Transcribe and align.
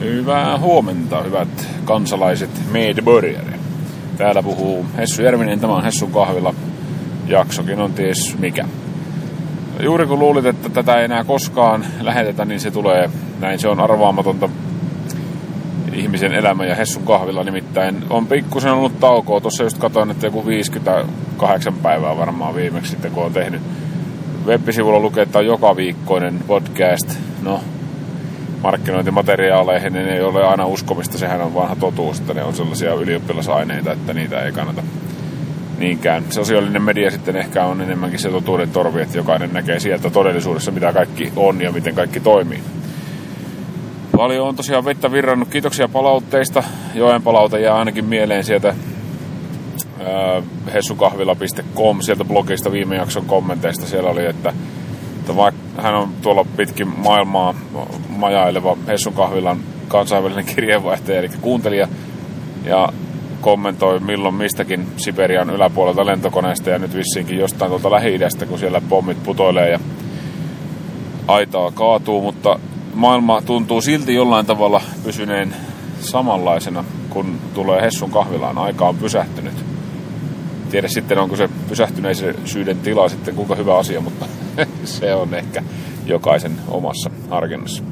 Hyvää 0.00 0.58
huomenta, 0.58 1.22
hyvät 1.22 1.68
kansalaiset 1.84 2.50
medborgare. 2.72 3.58
Täällä 4.16 4.42
puhuu 4.42 4.86
Hessu 4.96 5.22
Järvinen, 5.22 5.60
tämä 5.60 5.72
on 5.74 5.84
Hessun 5.84 6.12
kahvilla. 6.12 6.54
Jaksokin 7.26 7.80
on 7.80 7.92
ties 7.92 8.38
mikä. 8.38 8.64
Juuri 9.82 10.06
kun 10.06 10.18
luulit, 10.18 10.46
että 10.46 10.68
tätä 10.68 10.94
ei 10.94 11.04
enää 11.04 11.24
koskaan 11.24 11.84
lähetetä, 12.00 12.44
niin 12.44 12.60
se 12.60 12.70
tulee. 12.70 13.10
Näin 13.40 13.58
se 13.58 13.68
on 13.68 13.80
arvaamatonta 13.80 14.48
ihmisen 15.92 16.32
elämä 16.32 16.64
ja 16.64 16.74
Hessun 16.74 17.02
kahvilla 17.02 17.44
nimittäin. 17.44 18.04
On 18.10 18.26
pikkusen 18.26 18.72
ollut 18.72 19.00
taukoa. 19.00 19.40
Tuossa 19.40 19.62
just 19.62 19.78
katsoin, 19.78 20.10
että 20.10 20.26
joku 20.26 20.46
58 20.46 21.74
päivää 21.74 22.16
varmaan 22.16 22.54
viimeksi 22.54 22.90
sitten, 22.90 23.10
kun 23.10 23.24
on 23.24 23.32
tehnyt. 23.32 23.60
Web-sivulla 24.46 25.00
lukee, 25.00 25.22
että 25.22 25.38
on 25.38 25.46
joka 25.46 25.76
viikkoinen 25.76 26.38
podcast. 26.46 27.18
No, 27.42 27.60
markkinointimateriaaleihin, 28.62 29.92
niin 29.92 30.08
ei 30.08 30.22
ole 30.22 30.46
aina 30.46 30.66
uskomista. 30.66 31.18
Sehän 31.18 31.40
on 31.40 31.54
vanha 31.54 31.76
totuus, 31.76 32.20
että 32.20 32.34
ne 32.34 32.44
on 32.44 32.54
sellaisia 32.54 32.94
ylioppilasaineita, 32.94 33.92
että 33.92 34.14
niitä 34.14 34.42
ei 34.42 34.52
kannata 34.52 34.82
niinkään. 35.78 36.24
Sosiaalinen 36.30 36.82
media 36.82 37.10
sitten 37.10 37.36
ehkä 37.36 37.64
on 37.64 37.80
enemmänkin 37.80 38.18
se 38.18 38.30
totuuden 38.30 38.70
torvi, 38.70 39.02
että 39.02 39.18
jokainen 39.18 39.52
näkee 39.52 39.80
sieltä 39.80 40.10
todellisuudessa, 40.10 40.70
mitä 40.70 40.92
kaikki 40.92 41.32
on 41.36 41.60
ja 41.60 41.72
miten 41.72 41.94
kaikki 41.94 42.20
toimii. 42.20 42.60
Paljon 44.16 44.48
on 44.48 44.56
tosiaan 44.56 44.84
vettä 44.84 45.12
virrannut. 45.12 45.48
Kiitoksia 45.48 45.88
palautteista. 45.88 46.62
Joen 46.94 47.22
palaute 47.22 47.60
jää 47.60 47.74
ainakin 47.74 48.04
mieleen 48.04 48.44
sieltä 48.44 48.74
hessukahvila.com 50.74 52.00
sieltä 52.00 52.24
blogista 52.24 52.72
viime 52.72 52.96
jakson 52.96 53.24
kommenteista. 53.24 53.86
Siellä 53.86 54.10
oli, 54.10 54.26
että, 54.26 54.52
että 55.20 55.36
vaikka 55.36 55.67
hän 55.78 55.94
on 55.94 56.08
tuolla 56.22 56.46
pitkin 56.56 56.88
maailmaa 56.96 57.54
majaileva 58.08 58.76
Hessun 58.86 59.12
kahvilan 59.12 59.58
kansainvälinen 59.88 60.44
kirjeenvaihtaja, 60.54 61.18
eli 61.18 61.28
kuuntelija, 61.40 61.88
ja 62.64 62.88
kommentoi 63.40 64.00
milloin 64.00 64.34
mistäkin 64.34 64.86
Siberian 64.96 65.50
yläpuolelta 65.50 66.06
lentokoneesta 66.06 66.70
ja 66.70 66.78
nyt 66.78 66.94
vissiinkin 66.94 67.38
jostain 67.38 67.70
tuolta 67.70 67.90
lähi 67.90 68.18
kun 68.48 68.58
siellä 68.58 68.80
pommit 68.88 69.22
putoilee 69.22 69.70
ja 69.70 69.80
aitaa 71.28 71.70
kaatuu, 71.70 72.20
mutta 72.20 72.58
maailma 72.94 73.42
tuntuu 73.42 73.80
silti 73.80 74.14
jollain 74.14 74.46
tavalla 74.46 74.82
pysyneen 75.04 75.54
samanlaisena, 76.00 76.84
kun 77.10 77.38
tulee 77.54 77.82
Hessun 77.82 78.10
kahvilaan. 78.10 78.58
Aika 78.58 78.88
on 78.88 78.96
pysähtynyt. 78.96 79.77
Tiedä 80.70 80.88
sitten, 80.88 81.18
onko 81.18 81.36
se 81.36 81.48
pysähtyneisyyden 81.68 82.78
tila 82.78 83.08
sitten 83.08 83.34
kuinka 83.34 83.54
hyvä 83.54 83.78
asia, 83.78 84.00
mutta 84.00 84.26
se 84.84 85.14
on 85.14 85.34
ehkä 85.34 85.62
jokaisen 86.06 86.52
omassa 86.68 87.10
harkinnassa. 87.30 87.82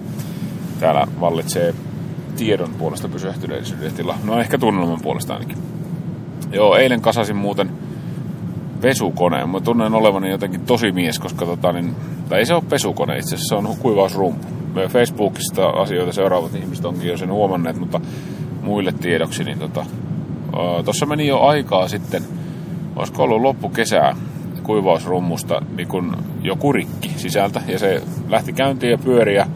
Täällä 0.81 1.07
vallitsee 1.21 1.75
tiedon 2.37 2.71
puolesta 2.79 3.09
pysähtyneisyyden 3.09 3.93
tila. 3.93 4.19
No 4.25 4.41
ehkä 4.41 4.59
tunnelman 4.59 5.01
puolesta 5.03 5.35
ainakin. 5.35 5.59
Joo, 6.53 6.77
eilen 6.77 7.01
kasasin 7.01 7.37
muuten 7.37 7.71
pesukoneen. 8.81 9.51
Mä 9.51 9.61
tunnen 9.61 9.95
olevani 9.95 10.31
jotenkin 10.31 10.61
tosi 10.61 10.93
mies, 10.93 11.19
koska 11.19 11.47
tota, 11.47 11.73
niin, 11.73 11.95
tai 12.29 12.39
ei 12.39 12.47
se 12.47 12.55
ole 12.55 12.63
pesukone 12.69 13.19
itse 13.19 13.35
asiassa, 13.35 13.49
se 13.49 13.69
on 13.69 13.77
kuivausrumpu. 13.77 14.47
Me 14.75 14.89
Facebookista 14.89 15.69
asioita 15.69 16.13
seuraavat 16.13 16.55
ihmiset 16.55 16.85
onkin 16.85 17.09
jo 17.09 17.17
sen 17.17 17.33
huomanneet, 17.33 17.77
mutta 17.79 18.01
muille 18.63 18.93
tiedoksi, 18.93 19.45
niin 19.45 19.59
tota, 19.59 19.87
tuossa 20.85 21.07
meni 21.07 21.27
jo 21.27 21.41
aikaa 21.41 21.89
sitten, 21.89 22.23
olisiko 22.97 23.23
ollut 23.23 23.43
loppukesää, 23.43 24.17
kuivausrummusta 24.63 25.63
niin 25.77 25.89
kun 25.89 26.17
joku 26.43 26.73
rikki 26.73 27.09
sisältä? 27.17 27.63
Ja 27.69 27.79
se 27.79 28.03
lähti 28.29 28.53
käyntiin 28.53 28.91
ja 28.91 28.99
pyöri 28.99 29.35
ja 29.35 29.47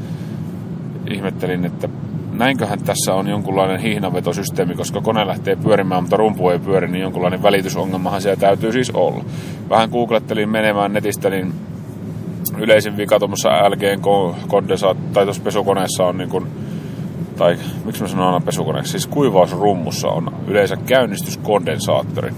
ihmettelin, 1.11 1.65
että 1.65 1.89
näinköhän 2.33 2.83
tässä 2.85 3.15
on 3.15 3.29
jonkunlainen 3.29 3.81
hihnavetosysteemi, 3.81 4.75
koska 4.75 5.01
kone 5.01 5.27
lähtee 5.27 5.57
pyörimään, 5.57 6.03
mutta 6.03 6.17
rumpu 6.17 6.51
ei 6.51 6.59
pyöri, 6.59 6.89
niin 6.89 7.03
jonkunlainen 7.03 7.43
välitysongelmahan 7.43 8.23
siellä 8.23 8.41
täytyy 8.41 8.73
siis 8.73 8.91
olla. 8.91 9.25
Vähän 9.69 9.91
googlettelin 9.91 10.49
menemään 10.49 10.93
netistä, 10.93 11.31
niin 11.31 11.53
yleisin 12.59 12.97
vika 12.97 13.17
LGn 13.69 14.01
kondensaat, 14.49 15.13
tai 15.13 15.25
tuossa 15.25 15.43
pesukoneessa 15.43 16.05
on 16.05 16.19
niin 16.19 16.31
kuin, 16.31 16.47
tai 17.37 17.59
miksi 17.85 18.03
mä 18.03 18.09
sanon 18.09 18.27
aina 18.27 18.41
pesukoneessa, 18.41 18.91
siis 18.91 19.07
kuivausrummussa 19.07 20.09
on 20.09 20.33
yleensä 20.47 20.77
käynnistyskondensaattori, 20.77 22.33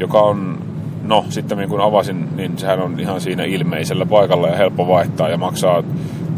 joka 0.00 0.20
on 0.20 0.58
no 1.02 1.24
sitten 1.28 1.68
kun 1.68 1.80
avasin, 1.80 2.36
niin 2.36 2.58
sehän 2.58 2.82
on 2.82 3.00
ihan 3.00 3.20
siinä 3.20 3.44
ilmeisellä 3.44 4.06
paikalla 4.06 4.48
ja 4.48 4.56
helppo 4.56 4.88
vaihtaa 4.88 5.28
ja 5.28 5.38
maksaa 5.38 5.82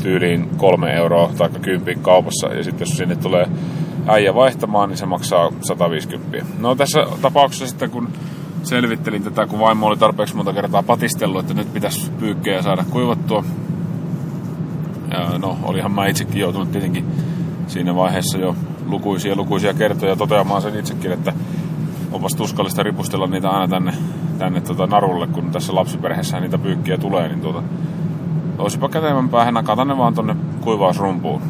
tyyliin 0.03 0.51
kolme 0.57 0.93
euroa 0.93 1.31
tai 1.39 1.49
kympin 1.63 2.01
kaupassa. 2.01 2.55
Ja 2.55 2.65
sitten 2.65 2.81
jos 2.81 2.97
sinne 2.97 3.17
tulee 3.17 3.47
äijä 4.07 4.35
vaihtamaan, 4.35 4.89
niin 4.89 4.97
se 4.97 5.07
maksaa 5.07 5.53
150. 5.61 6.47
No 6.59 6.75
tässä 6.75 7.07
tapauksessa 7.23 7.67
sitten 7.67 7.91
kun 7.91 8.09
selvittelin 8.63 9.23
tätä, 9.23 9.47
kun 9.47 9.59
vaimo 9.59 9.87
oli 9.87 9.97
tarpeeksi 9.97 10.37
monta 10.37 10.53
kertaa 10.53 10.83
patistellut, 10.83 11.41
että 11.41 11.55
nyt 11.55 11.73
pitäisi 11.73 12.11
pyykkejä 12.11 12.63
saada 12.63 12.85
kuivattua. 12.91 13.45
Ja 15.11 15.39
no, 15.39 15.59
olihan 15.63 15.93
mä 15.93 16.07
itsekin 16.07 16.41
joutunut 16.41 16.73
tietenkin 16.73 17.05
siinä 17.67 17.95
vaiheessa 17.95 18.39
jo 18.39 18.57
lukuisia 18.87 19.37
lukuisia 19.37 19.75
kertoja 19.75 20.17
toteamaan 20.17 20.63
sen 20.63 20.79
itsekin, 20.79 21.13
että 21.13 21.33
onpas 22.13 22.35
tuskallista 22.35 22.83
ripustella 22.83 23.27
niitä 23.27 23.51
aina 23.51 23.69
tänne, 23.69 23.93
tänne 24.39 24.61
tota 24.61 24.87
narulle, 24.87 25.27
kun 25.27 25.51
tässä 25.51 25.75
lapsiperheessä 25.75 26.41
niitä 26.41 26.59
pyykkiä 26.59 26.99
tulee, 26.99 27.29
niin 27.29 27.41
tuota, 27.41 27.63
olisipa 28.59 28.89
kätevämpää 28.89 29.53
nakata 29.53 29.85
ne 29.85 29.99
vaan 29.99 30.15
tonne 30.15 30.37
kuivausrumpuun. 30.61 31.43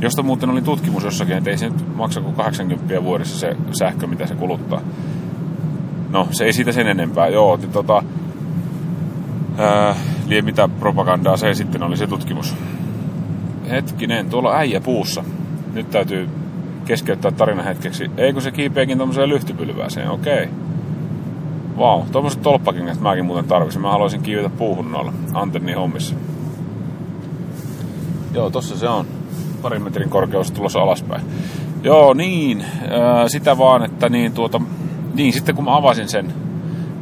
Josta 0.00 0.22
muuten 0.22 0.50
oli 0.50 0.62
tutkimus 0.62 1.04
jossakin, 1.04 1.36
että 1.36 1.50
ei 1.50 1.58
se 1.58 1.68
nyt 1.68 1.96
maksa 1.96 2.20
kuin 2.20 2.34
80 2.34 3.04
vuodessa 3.04 3.38
se 3.38 3.56
sähkö, 3.78 4.06
mitä 4.06 4.26
se 4.26 4.34
kuluttaa. 4.34 4.80
No, 6.10 6.28
se 6.30 6.44
ei 6.44 6.52
siitä 6.52 6.72
sen 6.72 6.86
enempää, 6.86 7.28
joo. 7.28 7.56
Niin 7.56 7.70
tota, 7.70 8.02
ää, 9.58 9.96
lie 10.26 10.42
mitä 10.42 10.68
propagandaa 10.68 11.36
se 11.36 11.54
sitten 11.54 11.82
oli 11.82 11.96
se 11.96 12.06
tutkimus. 12.06 12.54
Hetkinen, 13.70 14.30
tuolla 14.30 14.56
äijä 14.56 14.80
puussa. 14.80 15.24
Nyt 15.74 15.90
täytyy 15.90 16.28
keskeyttää 16.84 17.30
tarina 17.30 17.62
hetkeksi. 17.62 18.10
Ei 18.16 18.32
kun 18.32 18.42
se 18.42 18.50
kiipeekin 18.50 18.98
tommoseen 18.98 19.28
lyhtypylvääseen, 19.28 20.10
okei. 20.10 20.48
Vau, 21.78 21.98
wow, 21.98 22.08
tuommoiset 22.08 22.42
tolppakengät 22.42 23.00
mäkin 23.00 23.24
muuten 23.24 23.44
tarvitsin. 23.44 23.82
Mä 23.82 23.90
haluaisin 23.90 24.22
kiivetä 24.22 24.48
puuhun 24.48 24.92
noilla 24.92 25.12
antenni 25.34 25.72
hommissa. 25.72 26.14
Joo, 28.34 28.50
tossa 28.50 28.78
se 28.78 28.88
on. 28.88 29.06
Parin 29.62 29.82
metrin 29.82 30.08
korkeus 30.08 30.50
tulossa 30.50 30.80
alaspäin. 30.80 31.22
Joo, 31.82 32.14
niin. 32.14 32.64
Sitä 33.26 33.58
vaan, 33.58 33.84
että 33.84 34.08
niin 34.08 34.32
tuota... 34.32 34.60
Niin, 35.14 35.32
sitten 35.32 35.54
kun 35.54 35.64
mä 35.64 35.76
avasin 35.76 36.08
sen 36.08 36.32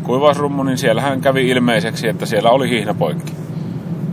kuivausrummun, 0.02 0.66
niin 0.66 0.78
siellähän 0.78 1.20
kävi 1.20 1.48
ilmeiseksi, 1.48 2.08
että 2.08 2.26
siellä 2.26 2.50
oli 2.50 2.70
hihnapoikki. 2.70 3.32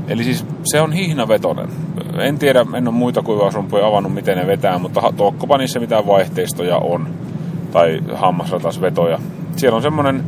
Eli 0.08 0.24
siis 0.24 0.46
se 0.64 0.82
on 0.82 0.94
hihnavetonen. 0.94 1.70
En 2.18 2.40
tiedä, 2.40 2.66
en 2.74 2.88
ole 2.88 2.96
muita 2.96 3.22
kuivausrumpuja 3.22 3.88
avannut, 3.88 4.14
miten 4.14 4.38
ne 4.38 4.48
vetää, 4.48 4.78
mutta 4.78 5.14
tokkopa 5.18 5.58
niissä 5.58 5.80
mitään 5.80 6.08
vaihteistoja 6.08 6.78
on. 6.78 7.08
Tai 7.72 8.02
hammasratasvetoja. 8.14 9.20
Siellä 9.56 9.76
on 9.76 9.82
semmonen 9.82 10.24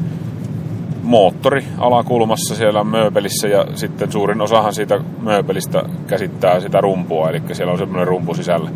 moottori 1.04 1.66
alakulmassa 1.78 2.56
siellä 2.56 2.84
mööpelissä 2.84 3.48
ja 3.48 3.66
sitten 3.76 4.12
suurin 4.12 4.42
osahan 4.42 4.74
siitä 4.74 5.00
mööpelistä 5.22 5.84
käsittää 6.08 6.60
sitä 6.60 6.82
rumpua, 6.82 7.30
eli 7.30 7.42
siellä 7.52 7.74
on 7.74 7.80
semmoinen 7.80 8.08
rumpu 8.08 8.34
sisällä. 8.34 8.70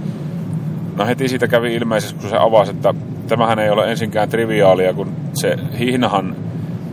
No 0.97 1.06
heti 1.06 1.28
siitä 1.28 1.47
kävi 1.47 1.75
ilmeisesti, 1.75 2.19
kun 2.19 2.29
se 2.29 2.38
avasi, 2.38 2.72
että 2.72 2.94
tämähän 3.28 3.59
ei 3.59 3.69
ole 3.69 3.91
ensinkään 3.91 4.29
triviaalia, 4.29 4.94
kun 4.94 5.07
se 5.34 5.57
hihnahan 5.79 6.35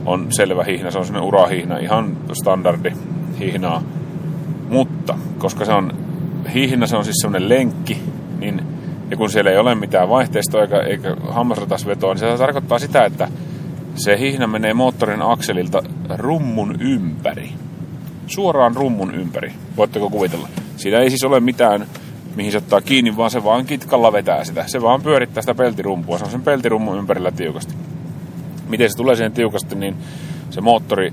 on 0.06 0.26
selvä 0.30 0.64
hihna, 0.64 0.90
se 0.90 0.98
on 0.98 1.04
semmoinen 1.04 1.28
urahihna, 1.28 1.78
ihan 1.78 2.16
standardi 2.32 2.92
hihnaa. 3.38 3.82
Mutta, 4.70 5.14
koska 5.38 5.64
se 5.64 5.72
on 5.72 5.92
hihna, 6.54 6.86
se 6.86 6.96
on 6.96 7.04
siis 7.04 7.16
semmoinen 7.22 7.48
lenkki, 7.48 8.02
niin, 8.38 8.62
ja 9.10 9.16
kun 9.16 9.30
siellä 9.30 9.50
ei 9.50 9.58
ole 9.58 9.74
mitään 9.74 10.08
vaihteistoa 10.08 10.62
eikä, 10.62 10.80
eikä 10.80 11.16
hammasratasvetoa, 11.28 12.14
niin 12.14 12.18
se 12.18 12.38
tarkoittaa 12.38 12.78
sitä, 12.78 13.04
että 13.04 13.28
se 13.94 14.18
hihna 14.18 14.46
menee 14.46 14.74
moottorin 14.74 15.22
akselilta 15.22 15.82
rummun 16.16 16.76
ympäri. 16.80 17.52
Suoraan 18.26 18.76
rummun 18.76 19.14
ympäri. 19.14 19.52
Voitteko 19.76 20.10
kuvitella? 20.10 20.48
Siinä 20.76 20.98
ei 20.98 21.10
siis 21.10 21.24
ole 21.24 21.40
mitään, 21.40 21.86
mihin 22.36 22.52
se 22.52 22.58
ottaa 22.58 22.80
kiinni, 22.80 23.16
vaan 23.16 23.30
se 23.30 23.44
vaan 23.44 23.66
kitkalla 23.66 24.12
vetää 24.12 24.44
sitä. 24.44 24.64
Se 24.66 24.82
vaan 24.82 25.02
pyörittää 25.02 25.42
sitä 25.42 25.54
peltirumpua. 25.54 26.18
Se 26.18 26.24
on 26.24 26.30
sen 26.30 26.42
peltirummun 26.42 26.98
ympärillä 26.98 27.30
tiukasti. 27.30 27.74
Miten 28.68 28.90
se 28.90 28.96
tulee 28.96 29.16
siihen 29.16 29.32
tiukasti, 29.32 29.74
niin 29.74 29.96
se 30.50 30.60
moottori 30.60 31.12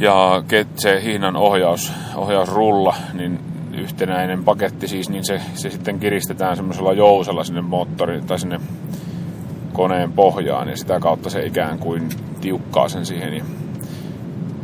ja 0.00 0.42
se 0.76 1.00
hihnan 1.04 1.36
ohjaus, 1.36 1.92
ohjausrulla, 2.16 2.96
niin 3.12 3.38
yhtenäinen 3.78 4.44
paketti 4.44 4.88
siis, 4.88 5.10
niin 5.10 5.24
se, 5.24 5.40
se 5.54 5.70
sitten 5.70 6.00
kiristetään 6.00 6.56
semmoisella 6.56 6.92
jousella 6.92 7.44
sinne 7.44 7.60
moottori 7.60 8.20
tai 8.22 8.38
sinne 8.38 8.60
koneen 9.72 10.12
pohjaan 10.12 10.68
ja 10.68 10.76
sitä 10.76 11.00
kautta 11.00 11.30
se 11.30 11.46
ikään 11.46 11.78
kuin 11.78 12.08
tiukkaa 12.40 12.88
sen 12.88 13.06
siihen. 13.06 13.34
Ja 13.34 13.44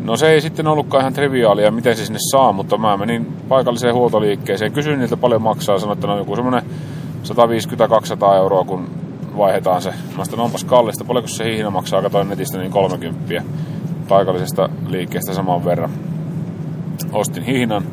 No 0.05 0.17
se 0.17 0.29
ei 0.29 0.41
sitten 0.41 0.67
ollutkaan 0.67 1.01
ihan 1.01 1.13
triviaalia, 1.13 1.71
miten 1.71 1.97
se 1.97 2.05
sinne 2.05 2.19
saa, 2.31 2.53
mutta 2.53 2.79
mä 2.79 2.97
menin 2.97 3.27
paikalliseen 3.49 3.95
huoltoliikkeeseen, 3.95 4.73
kysyin 4.73 4.99
niiltä 4.99 5.17
paljon 5.17 5.43
maksaa, 5.43 5.79
sanoin, 5.79 5.97
että 5.97 6.07
no 6.07 6.19
joku 6.19 6.37
semmonen 6.37 6.63
150-200 8.33 8.37
euroa, 8.37 8.65
kun 8.65 8.91
vaihdetaan 9.37 9.83
se. 9.83 9.95
Mä 10.17 10.25
sanoin, 10.25 10.41
onpas 10.41 10.65
kallista, 10.65 11.05
paljonko 11.05 11.29
se 11.29 11.45
hihna 11.45 11.71
maksaa, 11.71 12.03
katsoin 12.03 12.29
netistä 12.29 12.59
niin 12.59 12.71
30 12.73 13.43
paikallisesta 14.09 14.69
liikkeestä 14.87 15.35
saman 15.35 15.65
verran. 15.65 15.91
Ostin 17.13 17.43
hihnan, 17.43 17.85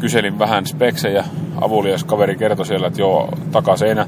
kyselin 0.00 0.38
vähän 0.38 0.66
speksejä, 0.66 1.24
avulias 1.60 2.04
kaveri 2.04 2.36
kertoi 2.36 2.66
siellä, 2.66 2.86
että 2.86 3.00
joo, 3.00 3.28
takaseinä 3.52 4.06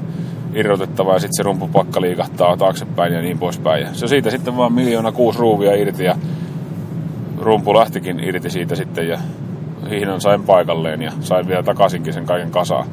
irrotettava 0.53 1.13
ja 1.13 1.19
sitten 1.19 1.35
se 1.35 1.43
rumpupakka 1.43 2.01
liikahtaa 2.01 2.57
taaksepäin 2.57 3.13
ja 3.13 3.21
niin 3.21 3.39
poispäin. 3.39 3.81
Ja 3.81 3.93
se 3.93 4.07
siitä 4.07 4.29
sitten 4.29 4.57
vaan 4.57 4.73
miljoona 4.73 5.11
kuusi 5.11 5.39
ruuvia 5.39 5.75
irti 5.75 6.03
ja 6.03 6.15
rumpu 7.39 7.73
lähtikin 7.73 8.19
irti 8.19 8.49
siitä 8.49 8.75
sitten 8.75 9.07
ja 9.07 9.19
hihnan 9.89 10.21
sain 10.21 10.43
paikalleen 10.43 11.01
ja 11.01 11.11
sain 11.19 11.47
vielä 11.47 11.63
takaisinkin 11.63 12.13
sen 12.13 12.25
kaiken 12.25 12.51
kasaan. 12.51 12.87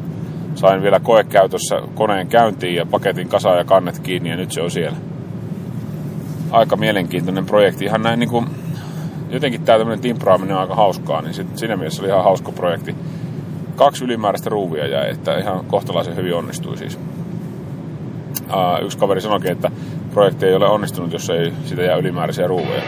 Sain 0.55 0.83
vielä 0.83 1.01
koekäytössä 1.01 1.81
koneen 1.95 2.27
käyntiin 2.27 2.75
ja 2.75 2.87
paketin 2.87 3.29
kasaan 3.29 3.59
ja 3.59 3.65
kannet 3.65 3.99
kiinni 3.99 4.31
ja 4.31 4.37
nyt 4.37 4.53
se 4.53 4.63
on 4.63 4.71
siellä. 4.71 4.97
Aika 6.51 6.77
mielenkiintoinen 6.77 7.47
projekti. 7.47 7.85
Ihan 7.85 8.03
näin 8.03 8.19
niin 8.19 8.31
kuin, 8.31 8.47
jotenkin 9.31 9.63
tämä 9.63 9.79
tämmöinen 9.79 10.03
timpraaminen 10.03 10.57
on 10.57 10.63
aika 10.63 10.75
hauskaa, 10.75 11.23
niin 11.23 11.35
sit, 11.35 11.59
siinä 11.59 11.77
mielessä 11.77 12.03
oli 12.03 12.09
ihan 12.09 12.25
hauska 12.25 12.53
projekti. 12.53 12.95
Kaksi 13.77 14.05
ylimääräistä 14.05 14.51
ruuvia 14.51 14.87
jäi, 14.87 15.11
että 15.11 15.39
ihan 15.39 15.65
kohtalaisen 15.65 16.17
hyvin 16.17 16.35
onnistui 16.35 16.77
siis. 16.77 16.99
Uh, 18.47 18.85
yksi 18.85 18.99
kaveri 18.99 19.21
sanoikin, 19.21 19.53
että 19.53 19.71
projekti 20.15 20.47
ei 20.47 20.55
ole 20.55 20.69
onnistunut, 20.69 21.13
jos 21.13 21.31
ei 21.31 21.53
sitä 21.65 21.83
jää 21.83 21.97
ylimääräisiä 21.97 22.47
ruuveja. 22.47 22.83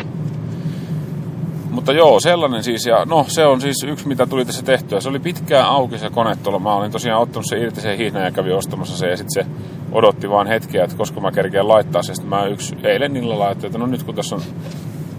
Mutta 1.70 1.92
joo, 1.92 2.20
sellainen 2.20 2.62
siis, 2.62 2.86
ja 2.86 3.04
no 3.04 3.24
se 3.28 3.46
on 3.46 3.60
siis 3.60 3.84
yksi, 3.88 4.08
mitä 4.08 4.26
tuli 4.26 4.44
tässä 4.44 4.62
tehtyä. 4.62 5.00
Se 5.00 5.08
oli 5.08 5.18
pitkään 5.18 5.66
auki 5.66 5.98
se 5.98 6.10
kone 6.10 6.36
tuolla. 6.36 6.58
Mä 6.58 6.74
olin 6.74 6.92
tosiaan 6.92 7.22
ottanut 7.22 7.46
se 7.48 7.58
irti 7.58 7.80
sen 7.80 7.98
hihnan 7.98 8.24
ja 8.24 8.30
kävin 8.30 8.54
ostamassa 8.54 8.96
se, 8.96 9.10
ja 9.10 9.16
sitten 9.16 9.44
se 9.44 9.50
odotti 9.92 10.30
vaan 10.30 10.46
hetkeä, 10.46 10.84
että 10.84 10.96
koska 10.96 11.20
mä 11.20 11.32
kerkeän 11.32 11.68
laittaa 11.68 12.02
se. 12.02 12.14
Sitten 12.14 12.30
mä 12.30 12.46
yksi 12.46 12.76
eilen 12.82 13.16
illalla 13.16 13.44
ajattelin, 13.44 13.68
että 13.68 13.78
no 13.78 13.86
nyt 13.86 14.02
kun 14.02 14.14
tässä 14.14 14.34
on 14.34 14.42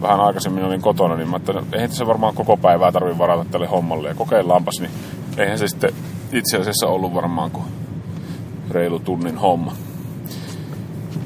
vähän 0.04 0.20
aikaisemmin 0.20 0.64
olin 0.64 0.82
kotona, 0.82 1.16
niin 1.16 1.30
mä 1.30 1.38
että 1.38 1.54
eihän 1.74 1.92
se 1.92 2.08
varmaan 2.08 2.36
koko 2.36 2.58
päivää 2.58 2.92
tarvitse 2.92 3.18
varata 3.18 3.46
tälle 3.52 3.68
hommalle. 3.68 4.08
Ja 4.08 4.16
kokeillaanpas, 4.16 4.80
niin 4.80 4.92
eihän 5.38 5.60
se 5.60 5.68
sitten 5.68 5.94
itse 6.32 6.58
asiassa 6.58 6.88
ollut 6.88 7.14
varmaan 7.14 7.52
kuin 7.52 7.66
reilu 8.72 9.00
tunnin 9.00 9.38
homma. 9.38 9.74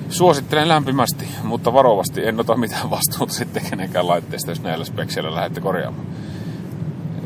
Suosittelen 0.10 0.68
lämpimästi, 0.68 1.28
mutta 1.44 1.74
varovasti. 1.74 2.28
En 2.28 2.40
ota 2.40 2.58
mitään 2.58 2.90
vastuuta 2.96 3.34
sitten 3.34 3.64
kenenkään 3.70 4.08
laitteesta, 4.08 4.52
jos 4.52 4.62
näillä 4.62 4.86
spekseillä 4.86 5.36
lähdette 5.36 5.62
korjaamaan. 5.62 6.06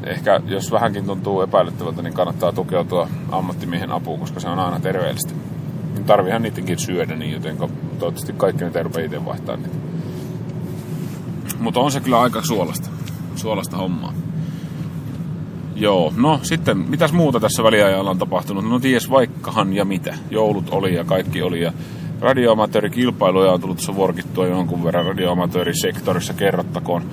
Ehkä 0.04 0.42
jos 0.46 0.72
vähänkin 0.72 1.06
tuntuu 1.06 1.42
epäilyttävältä, 1.42 2.02
niin 2.02 2.14
kannattaa 2.14 2.52
tukeutua 2.52 3.08
ammattimiehen 3.32 3.92
apuun, 3.92 4.20
koska 4.20 4.40
se 4.40 4.50
on 4.50 4.60
aina 4.60 4.80
terveellistä. 4.80 5.34
Tarvihan 6.06 6.42
niidenkin 6.42 6.80
syödä, 6.80 7.16
niin 7.16 7.32
joten 7.32 7.58
toivottavasti 7.58 8.34
kaikki 8.34 8.64
ne 8.64 8.72
terve 8.72 9.06
itse 9.06 9.26
vaihtaa 9.26 9.56
niitä. 9.56 9.91
Mutta 11.62 11.80
on 11.80 11.92
se 11.92 12.00
kyllä 12.00 12.22
aika 12.22 12.42
suolasta. 12.42 12.90
Suolasta 13.36 13.78
hommaa. 13.78 14.14
Joo, 15.76 16.14
no 16.18 16.40
sitten 16.44 16.78
mitäs 16.78 17.14
muuta 17.14 17.40
tässä 17.40 17.64
väliajalla 17.64 18.10
on 18.10 18.18
tapahtunut? 18.18 18.70
No 18.70 18.80
ties 18.80 19.10
vaikkahan 19.10 19.74
ja 19.74 19.86
mitä. 19.86 20.16
Joulut 20.32 20.70
oli 20.70 20.96
ja 20.96 21.04
kaikki 21.04 21.42
oli 21.42 21.62
ja 21.62 21.74
radioamatöörikilpailuja 22.20 23.52
on 23.52 23.62
tullut 23.62 23.78
tuossa 23.78 23.96
vorkittua 23.96 24.48
jonkun 24.48 24.84
verran 24.84 25.06
radioamatöörisektorissa 25.06 26.34
kerrottakoon. 26.34 27.04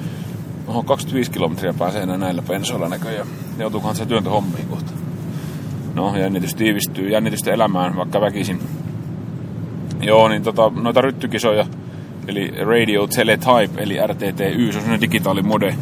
Oho, 0.66 0.82
25 0.82 1.30
kilometriä 1.30 1.74
pääsee 1.78 2.02
enää 2.02 2.16
näillä 2.18 2.42
pensoilla 2.42 2.88
näköjään. 2.88 3.26
Joutuukohan 3.58 3.96
se 3.96 4.06
työntö 4.06 4.30
hommiin 4.30 4.68
kohta. 4.68 4.92
No, 5.94 6.16
jännitys 6.16 6.54
tiivistyy, 6.54 7.08
jännitystä 7.08 7.52
elämään, 7.52 7.96
vaikka 7.96 8.20
väkisin. 8.20 8.60
Joo, 10.00 10.28
niin 10.28 10.42
tota, 10.42 10.72
noita 10.74 11.00
ryttykisoja, 11.00 11.66
eli 12.28 12.52
Radio 12.64 13.06
Teletype, 13.06 13.82
eli 13.82 14.06
RTTY, 14.06 14.72
se 14.72 14.78
on 14.78 14.82
sellainen 14.82 15.00
digitaalimode. 15.00 15.74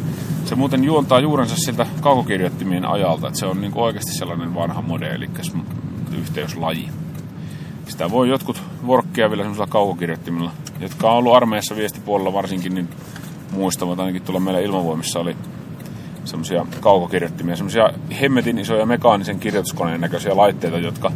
Se 0.45 0.55
muuten 0.55 0.83
juontaa 0.83 1.19
juurensa 1.19 1.55
sieltä 1.57 1.85
kaukokirjoittimien 2.01 2.85
ajalta, 2.85 3.27
että 3.27 3.39
se 3.39 3.45
on 3.45 3.61
niin 3.61 3.71
oikeasti 3.75 4.13
sellainen 4.13 4.55
vanha 4.55 4.81
mode, 4.81 5.07
eli 5.07 5.29
yhteyslaji. 6.19 6.89
Sitä 7.87 8.11
voi 8.11 8.29
jotkut 8.29 8.61
vorkkia 8.87 9.29
vielä 9.29 9.43
semmoisella 9.43 9.67
kaukokirjoittimilla, 9.67 10.51
jotka 10.79 11.11
on 11.11 11.17
ollut 11.17 11.35
armeijassa 11.35 11.75
viestipuolella 11.75 12.33
varsinkin, 12.33 12.75
niin 12.75 12.89
muistavat 13.51 13.99
ainakin 13.99 14.21
tuolla 14.21 14.39
meillä 14.39 14.59
ilmavoimissa 14.59 15.19
oli 15.19 15.35
semmoisia 16.25 16.65
kaukokirjoittimia, 16.79 17.55
semmoisia 17.55 17.89
hemmetin 18.21 18.59
isoja 18.59 18.85
mekaanisen 18.85 19.39
kirjoituskoneen 19.39 20.01
näköisiä 20.01 20.37
laitteita, 20.37 20.77
jotka 20.77 21.11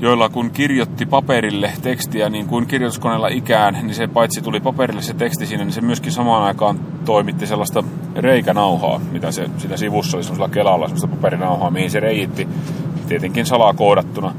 joilla 0.00 0.28
kun 0.28 0.50
kirjoitti 0.50 1.06
paperille 1.06 1.72
tekstiä 1.82 2.28
niin 2.28 2.46
kuin 2.46 2.66
kirjoituskoneella 2.66 3.28
ikään, 3.28 3.74
niin 3.74 3.94
se 3.94 4.06
paitsi 4.06 4.42
tuli 4.42 4.60
paperille 4.60 5.02
se 5.02 5.14
teksti 5.14 5.46
siinä, 5.46 5.64
niin 5.64 5.72
se 5.72 5.80
myöskin 5.80 6.12
samaan 6.12 6.42
aikaan 6.42 6.80
toimitti 7.04 7.46
sellaista 7.46 7.84
reikänauhaa, 8.16 9.00
mitä 9.12 9.30
se 9.30 9.50
sitä 9.58 9.76
sivussa 9.76 10.16
oli 10.16 10.24
semmoisella 10.24 10.48
kelalla, 10.48 10.86
semmoista 10.86 11.08
paperinauhaa, 11.08 11.70
mihin 11.70 11.90
se 11.90 12.00
reiitti 12.00 12.48
tietenkin 13.08 13.46
salakoodattuna 13.46 14.34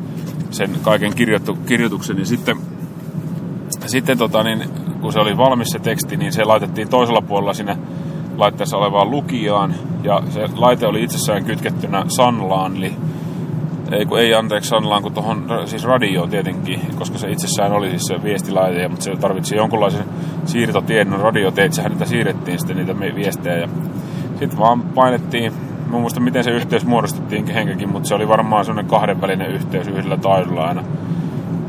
sen 0.51 0.71
kaiken 0.81 1.15
kirjoittu, 1.15 1.55
kirjoituksen. 1.55 2.19
Ja 2.19 2.25
sitten, 2.25 2.57
sitten 3.85 4.17
tota, 4.17 4.43
niin, 4.43 4.63
kun 5.01 5.13
se 5.13 5.19
oli 5.19 5.37
valmis 5.37 5.69
se 5.69 5.79
teksti, 5.79 6.17
niin 6.17 6.33
se 6.33 6.43
laitettiin 6.43 6.89
toisella 6.89 7.21
puolella 7.21 7.53
sinne 7.53 7.77
laitteessa 8.37 8.77
olevaan 8.77 9.11
lukijaan. 9.11 9.75
Ja 10.03 10.23
se 10.29 10.49
laite 10.55 10.87
oli 10.87 11.03
itsessään 11.03 11.45
kytkettynä 11.45 12.05
Sanlaan, 12.07 12.77
eli 12.77 12.93
ei, 13.93 14.05
kun 14.05 14.19
ei 14.19 14.33
anteeksi 14.33 14.69
Sanlaan, 14.69 15.03
kun 15.03 15.13
tuohon 15.13 15.47
siis 15.65 15.83
radioon 15.83 16.29
tietenkin, 16.29 16.81
koska 16.95 17.17
se 17.17 17.31
itsessään 17.31 17.71
oli 17.71 17.89
siis 17.89 18.03
se 18.03 18.23
viestilaite, 18.23 18.87
mutta 18.87 19.03
se 19.03 19.15
tarvitsi 19.15 19.55
jonkunlaisen 19.55 20.05
siirtotien, 20.45 21.09
no 21.09 21.17
radioteitsähän 21.17 21.91
niitä 21.91 22.05
siirrettiin 22.05 22.59
sitten 22.59 22.77
niitä 22.77 22.99
viestejä. 23.15 23.57
Ja 23.57 23.67
sitten 24.39 24.57
vaan 24.57 24.81
painettiin 24.81 25.53
Mä 25.91 25.99
muista 25.99 26.19
miten 26.19 26.43
se 26.43 26.51
yhteys 26.51 26.85
muodostettiin 26.85 27.45
kehenkäkin, 27.45 27.89
mutta 27.89 28.07
se 28.09 28.15
oli 28.15 28.27
varmaan 28.27 28.65
semmoinen 28.65 28.89
kahdenvälinen 28.89 29.51
yhteys 29.51 29.87
yhdellä 29.87 30.17
taidolla 30.17 30.67
aina. 30.67 30.83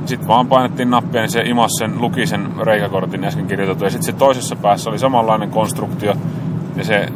Sitten 0.06 0.28
vaan 0.28 0.46
painettiin 0.46 0.90
nappia, 0.90 1.20
niin 1.20 1.30
se 1.30 1.40
imas 1.40 1.70
sen, 1.78 2.00
luki 2.00 2.26
sen 2.26 2.48
reikäkortin 2.60 3.24
äsken 3.24 3.46
kirjoitettu. 3.46 3.84
Ja 3.84 3.90
sitten 3.90 4.06
se 4.06 4.12
toisessa 4.12 4.56
päässä 4.56 4.90
oli 4.90 4.98
samanlainen 4.98 5.50
konstruktio. 5.50 6.14
Ja 6.76 6.84
se 6.84 7.06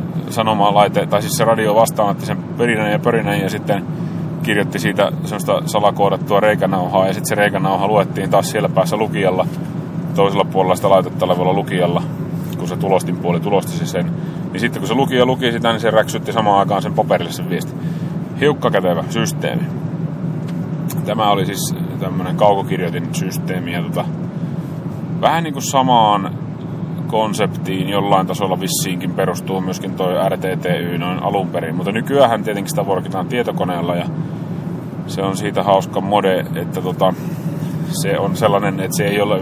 laite, 0.73 1.07
tai 1.07 1.23
siis 1.23 1.37
se 1.37 1.45
radio 1.45 1.75
vastaanotti 1.75 2.27
sen 2.27 2.39
perinän 2.59 2.93
ja 2.93 2.99
pörinän 2.99 3.41
ja 3.41 3.51
sitten 3.51 3.87
kirjoitti 4.47 4.79
siitä 4.79 5.13
semmoista 5.25 5.63
salakoodattua 5.67 6.41
reikänauhaa. 6.41 7.07
Ja 7.07 7.13
sitten 7.13 7.29
se 7.29 7.35
reikänauha 7.35 7.89
luettiin 7.89 8.31
taas 8.31 8.51
siellä 8.51 8.69
päässä 8.69 8.97
lukijalla, 8.97 9.47
toisella 10.15 10.45
puolella 10.45 10.77
sitä 10.77 10.91
laitetta 10.91 11.25
olevalla 11.25 11.53
lukijalla, 11.53 12.03
kun 12.59 12.69
se 12.69 12.77
tulostin 12.77 13.17
puoli 13.17 13.41
tulosti 13.41 13.87
sen 13.87 14.13
niin 14.57 14.61
sitten 14.61 14.81
kun 14.81 14.89
se 14.89 14.95
luki 14.95 15.17
ja 15.17 15.27
luki 15.27 15.53
sitä, 15.53 15.71
niin 15.71 15.81
se 15.81 15.91
räksytti 15.91 16.33
samaan 16.33 16.59
aikaan 16.59 16.83
sen 16.83 16.95
paperille 16.95 17.33
sen 17.33 17.51
viesti. 17.51 17.73
Hiukkakätevä 18.41 19.05
systeemi. 19.11 19.63
Tämä 21.05 21.31
oli 21.31 21.47
siis 21.47 21.75
tämmöinen 22.01 22.37
kaukokirjoitin 22.37 23.15
systeemi. 23.15 23.73
Ja 23.73 23.83
tota, 23.83 24.05
vähän 25.21 25.45
niin 25.45 25.53
kuin 25.53 25.63
samaan 25.63 26.35
konseptiin 27.07 27.89
jollain 27.89 28.27
tasolla 28.27 28.61
vissiinkin 28.61 29.11
perustuu 29.11 29.61
myöskin 29.61 29.95
toi 29.95 30.29
RTTY 30.29 30.99
noin 30.99 31.23
alun 31.23 31.49
perin. 31.49 31.77
Mutta 31.77 31.93
nykyään 31.93 32.45
tietenkin 32.45 32.71
sitä 32.71 32.87
vorkitaan 32.87 33.27
tietokoneella 33.27 33.97
ja 33.97 34.07
se 35.07 35.23
on 35.23 35.37
siitä 35.37 35.63
hauska 35.63 36.01
mode, 36.01 36.47
että 36.55 36.83
tota, 36.83 37.15
se 38.03 38.19
on 38.19 38.37
sellainen, 38.37 38.81
että 38.81 38.97
se 38.97 39.07
ei 39.07 39.21
ole, 39.21 39.41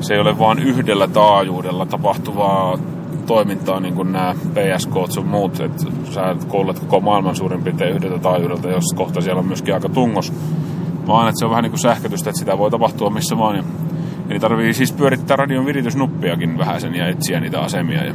se 0.00 0.14
ei 0.14 0.20
ole 0.20 0.38
vain 0.38 0.58
yhdellä 0.58 1.08
taajuudella 1.08 1.86
tapahtuvaa 1.86 2.78
toimintaa 3.26 3.80
niin 3.80 3.94
kuin 3.94 4.12
nämä 4.12 4.34
PSK 4.34 4.92
sun 5.08 5.26
muut, 5.26 5.60
että 5.60 5.84
sä 6.10 6.36
kuulet 6.48 6.78
koko 6.78 7.00
maailman 7.00 7.36
suurin 7.36 7.62
piirtein 7.62 7.96
yhdeltä 7.96 8.18
taajuudelta, 8.18 8.70
jos 8.70 8.94
kohta 8.96 9.20
siellä 9.20 9.40
on 9.40 9.46
myöskin 9.46 9.74
aika 9.74 9.88
tungos. 9.88 10.32
Vaan 11.06 11.28
että 11.28 11.38
se 11.38 11.44
on 11.44 11.50
vähän 11.50 11.62
niin 11.62 11.70
kuin 11.70 11.80
sähkötystä, 11.80 12.30
että 12.30 12.38
sitä 12.38 12.58
voi 12.58 12.70
tapahtua 12.70 13.10
missä 13.10 13.38
vaan. 13.38 13.56
Ja, 13.56 13.62
eli 14.30 14.40
tarvii 14.40 14.74
siis 14.74 14.92
pyörittää 14.92 15.36
radion 15.36 15.66
viritysnuppiakin 15.66 16.58
vähän 16.58 16.80
sen 16.80 16.94
ja 16.94 17.08
etsiä 17.08 17.40
niitä 17.40 17.60
asemia. 17.60 18.04
Ja 18.04 18.14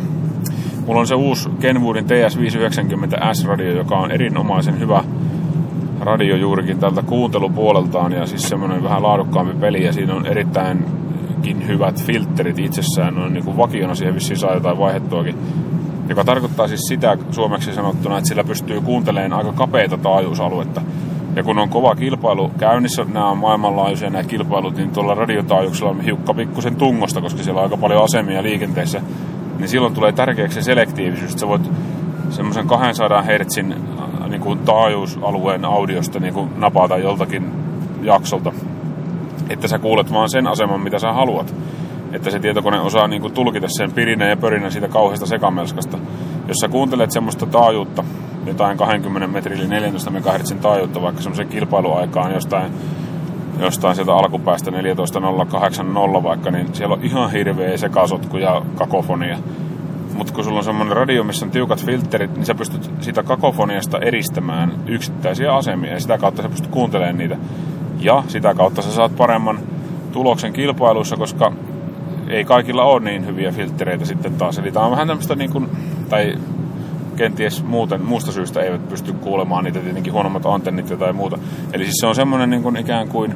mulla 0.85 0.99
on 0.99 1.07
se 1.07 1.15
uusi 1.15 1.49
Kenwoodin 1.59 2.05
TS590S-radio, 2.05 3.77
joka 3.77 3.95
on 3.95 4.11
erinomaisen 4.11 4.79
hyvä 4.79 5.03
radio 6.03 6.35
juurikin 6.35 6.79
tältä 6.79 7.01
kuuntelupuoleltaan 7.01 8.11
ja 8.11 8.25
siis 8.25 8.49
semmoinen 8.49 8.83
vähän 8.83 9.03
laadukkaampi 9.03 9.53
peli 9.53 9.83
ja 9.83 9.93
siinä 9.93 10.15
on 10.15 10.25
erittäin 10.25 10.85
hyvinkin 11.43 11.67
hyvät 11.67 12.03
filterit 12.03 12.59
itsessään, 12.59 13.17
on 13.17 13.33
niin 13.33 13.45
kuin 13.45 13.57
vakiona 13.57 13.95
siihen 13.95 14.15
vissiin 14.15 14.39
saa 14.39 14.53
jotain 14.53 14.77
vaihettuakin. 14.77 15.35
Joka 16.09 16.23
tarkoittaa 16.23 16.67
siis 16.67 16.81
sitä 16.81 17.17
suomeksi 17.31 17.73
sanottuna, 17.73 18.17
että 18.17 18.27
sillä 18.27 18.43
pystyy 18.43 18.81
kuuntelemaan 18.81 19.33
aika 19.33 19.53
kapeita 19.53 19.97
taajuusaluetta. 19.97 20.81
Ja 21.35 21.43
kun 21.43 21.59
on 21.59 21.69
kova 21.69 21.95
kilpailu 21.95 22.51
käynnissä, 22.57 23.05
nämä 23.13 23.29
on 23.29 23.37
maailmanlaajuisia 23.37 24.09
nämä 24.09 24.23
kilpailut, 24.23 24.75
niin 24.75 24.89
tuolla 24.89 25.15
radiotaajuuksella 25.15 25.89
on 25.89 26.01
hiukka 26.01 26.33
pikkusen 26.33 26.75
tungosta, 26.75 27.21
koska 27.21 27.43
siellä 27.43 27.59
on 27.59 27.63
aika 27.63 27.77
paljon 27.77 28.03
asemia 28.03 28.43
liikenteessä. 28.43 29.01
niin 29.59 29.69
silloin 29.69 29.93
tulee 29.93 30.11
tärkeäksi 30.11 30.55
se 30.55 30.61
selektiivisyys. 30.61 31.33
Sä 31.33 31.47
voit 31.47 31.71
semmoisen 32.29 32.67
200 32.67 33.21
Hz 33.21 33.57
niin 33.57 33.75
kuin 34.43 34.59
taajuusalueen 34.59 35.65
audiosta 35.65 36.19
niin 36.19 36.33
kuin 36.33 36.49
napata 36.57 36.97
joltakin 36.97 37.51
jaksolta, 38.01 38.51
että 39.49 39.67
sä 39.67 39.79
kuulet 39.79 40.13
vaan 40.13 40.29
sen 40.29 40.47
aseman, 40.47 40.81
mitä 40.81 40.99
sä 40.99 41.13
haluat. 41.13 41.55
Että 42.11 42.31
se 42.31 42.39
tietokone 42.39 42.79
osaa 42.79 43.07
niin 43.07 43.21
kuin 43.21 43.33
tulkita 43.33 43.67
sen 43.67 43.91
pirinän 43.91 44.29
ja 44.29 44.37
pörinän 44.37 44.71
siitä 44.71 44.87
kauheasta 44.87 45.25
sekamelskasta. 45.25 45.97
Jos 46.47 46.57
sä 46.57 46.67
kuuntelet 46.67 47.11
semmoista 47.11 47.45
taajuutta, 47.45 48.03
jotain 48.45 48.77
20 48.77 49.27
metrin 49.27 49.59
eli 49.59 49.67
14 49.67 50.11
MHz 50.11 50.53
taajuutta, 50.61 51.01
vaikka 51.01 51.21
semmoisen 51.21 51.47
kilpailuaikaan 51.47 52.33
jostain, 52.33 52.71
jostain 53.59 53.95
sieltä 53.95 54.13
alkupäästä 54.13 54.71
14.080 54.71 56.23
vaikka, 56.23 56.51
niin 56.51 56.75
siellä 56.75 56.95
on 56.95 57.03
ihan 57.03 57.31
hirveä 57.31 57.77
sekasotku 57.77 58.37
ja 58.37 58.61
kakofonia. 58.75 59.37
Mutta 60.13 60.33
kun 60.33 60.43
sulla 60.43 60.57
on 60.57 60.63
semmoinen 60.63 60.97
radio, 60.97 61.23
missä 61.23 61.45
on 61.45 61.51
tiukat 61.51 61.85
filterit, 61.85 62.35
niin 62.35 62.45
sä 62.45 62.55
pystyt 62.55 62.91
sitä 63.01 63.23
kakofoniasta 63.23 63.99
eristämään 63.99 64.73
yksittäisiä 64.87 65.55
asemia 65.55 65.93
ja 65.93 65.99
sitä 65.99 66.17
kautta 66.17 66.41
sä 66.41 66.49
pystyt 66.49 66.71
kuuntelemaan 66.71 67.17
niitä. 67.17 67.37
Ja 67.99 68.23
sitä 68.27 68.53
kautta 68.53 68.81
sä 68.81 68.91
saat 68.91 69.15
paremman 69.15 69.59
tuloksen 70.11 70.53
kilpailuissa, 70.53 71.17
koska 71.17 71.51
ei 72.27 72.45
kaikilla 72.45 72.83
ole 72.83 72.99
niin 72.99 73.25
hyviä 73.25 73.51
filtreitä 73.51 74.05
sitten 74.05 74.33
taas. 74.33 74.57
Eli 74.57 74.71
tämä 74.71 74.85
on 74.85 74.91
vähän 74.91 75.07
tämmöistä 75.07 75.35
niin 75.35 75.51
kuin, 75.51 75.69
tai 76.09 76.37
kenties 77.15 77.63
muuten, 77.63 78.01
muusta 78.01 78.31
syystä 78.31 78.61
eivät 78.61 78.89
pysty 78.89 79.13
kuulemaan 79.13 79.63
niitä 79.63 79.79
tietenkin 79.79 80.13
huonommat 80.13 80.45
antennit 80.45 80.99
tai 80.99 81.13
muuta. 81.13 81.37
Eli 81.73 81.83
siis 81.83 81.95
se 81.99 82.07
on 82.07 82.15
semmoinen 82.15 82.49
niin 82.49 82.63
kuin 82.63 82.77
ikään 82.77 83.07
kuin 83.07 83.35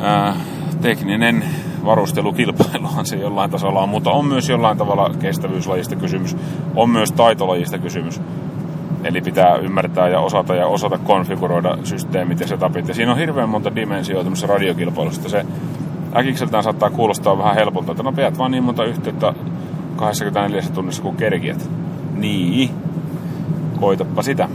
ää, 0.00 0.36
tekninen 0.80 1.44
varustelukilpailuhan 1.84 3.06
se 3.06 3.16
jollain 3.16 3.50
tasolla 3.50 3.82
on, 3.82 3.88
mutta 3.88 4.10
on 4.10 4.26
myös 4.26 4.48
jollain 4.48 4.78
tavalla 4.78 5.10
kestävyyslajista 5.18 5.96
kysymys. 5.96 6.36
On 6.76 6.90
myös 6.90 7.12
taitolajista 7.12 7.78
kysymys. 7.78 8.20
Eli 9.04 9.20
pitää 9.20 9.56
ymmärtää 9.56 10.08
ja 10.08 10.20
osata 10.20 10.54
ja 10.54 10.66
osata 10.66 10.98
konfiguroida 10.98 11.78
systeemit 11.84 12.40
ja 12.40 12.46
setupit. 12.46 12.88
Ja 12.88 12.94
siinä 12.94 13.12
on 13.12 13.18
hirveän 13.18 13.48
monta 13.48 13.74
dimensioita 13.74 14.24
tämmöisessä 14.24 14.46
radiokilpailussa. 14.46 15.28
Se 15.28 15.46
äkikseltään 16.16 16.62
saattaa 16.62 16.90
kuulostaa 16.90 17.38
vähän 17.38 17.54
helpolta, 17.54 17.92
että 17.92 18.02
no 18.02 18.12
pidät 18.12 18.38
vaan 18.38 18.50
niin 18.50 18.64
monta 18.64 18.84
yhteyttä 18.84 19.34
24 19.96 20.62
tunnissa 20.74 21.02
kuin 21.02 21.16
kerkiät. 21.16 21.70
Niin, 22.14 22.70
koitapa 23.80 24.22
sitä. 24.22 24.48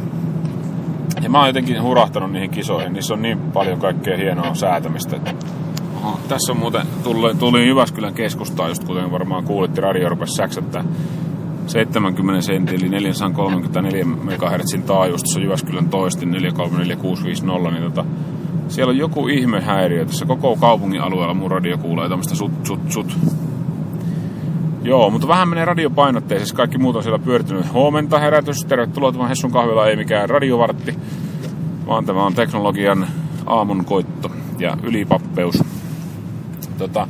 Ja 1.22 1.30
mä 1.30 1.38
oon 1.38 1.48
jotenkin 1.48 1.84
hurahtanut 1.84 2.32
niihin 2.32 2.50
kisoihin. 2.50 2.94
Niissä 2.94 3.14
on 3.14 3.22
niin 3.22 3.40
paljon 3.40 3.80
kaikkea 3.80 4.18
hienoa 4.18 4.56
säätämistä. 4.56 5.18
Oho, 6.04 6.20
tässä 6.28 6.52
on 6.52 6.58
muuten, 6.58 6.88
tuli, 7.04 7.36
tuli 7.36 7.68
Jyväskylän 7.68 8.14
keskustaan, 8.14 8.70
just 8.70 8.84
kuten 8.84 9.12
varmaan 9.12 9.44
kuulitte, 9.44 9.82
radio 9.82 10.10
rupesi 10.10 10.36
säksättää 10.36 10.84
70 11.68 12.42
sentin, 12.42 12.76
eli 12.76 12.90
434 12.90 14.06
MHz 14.06 14.86
taajuus, 14.86 15.22
on 15.36 15.44
Jyväskylän 15.44 15.90
toistin 15.90 16.32
434650, 16.32 17.72
niin 17.72 17.84
tota, 17.84 18.06
siellä 18.68 18.92
on 18.92 18.98
joku 18.98 19.28
ihme 19.28 19.62
häiriö 19.62 20.06
tässä 20.06 20.26
koko 20.26 20.56
kaupungin 20.56 21.02
alueella 21.02 21.34
mun 21.34 21.52
radio 21.52 21.78
kuulee 21.78 22.10
tämmöistä 22.10 22.36
sut, 22.36 22.52
sut, 22.64 22.92
sut. 22.92 23.18
Joo, 24.84 25.10
mutta 25.10 25.28
vähän 25.28 25.50
menee 25.50 25.66
radiopainotteisesti. 25.66 26.56
Kaikki 26.56 26.78
muut 26.78 26.96
on 26.96 27.04
siellä 27.04 27.20
pyöritynyt. 27.20 27.74
Huomenta 27.74 28.20
herätys. 28.20 28.66
Tervetuloa 28.66 29.12
tämän 29.12 29.28
Hessun 29.28 29.52
kahvila. 29.52 29.88
Ei 29.88 29.96
mikään 29.96 30.30
radiovartti, 30.30 30.96
vaan 31.88 32.06
tämä 32.06 32.26
on 32.26 32.34
teknologian 32.34 33.08
aamun 33.46 33.86
koitto 33.86 34.32
ja 34.60 34.78
ylipappeus. 34.84 35.64
Tota, 36.80 37.08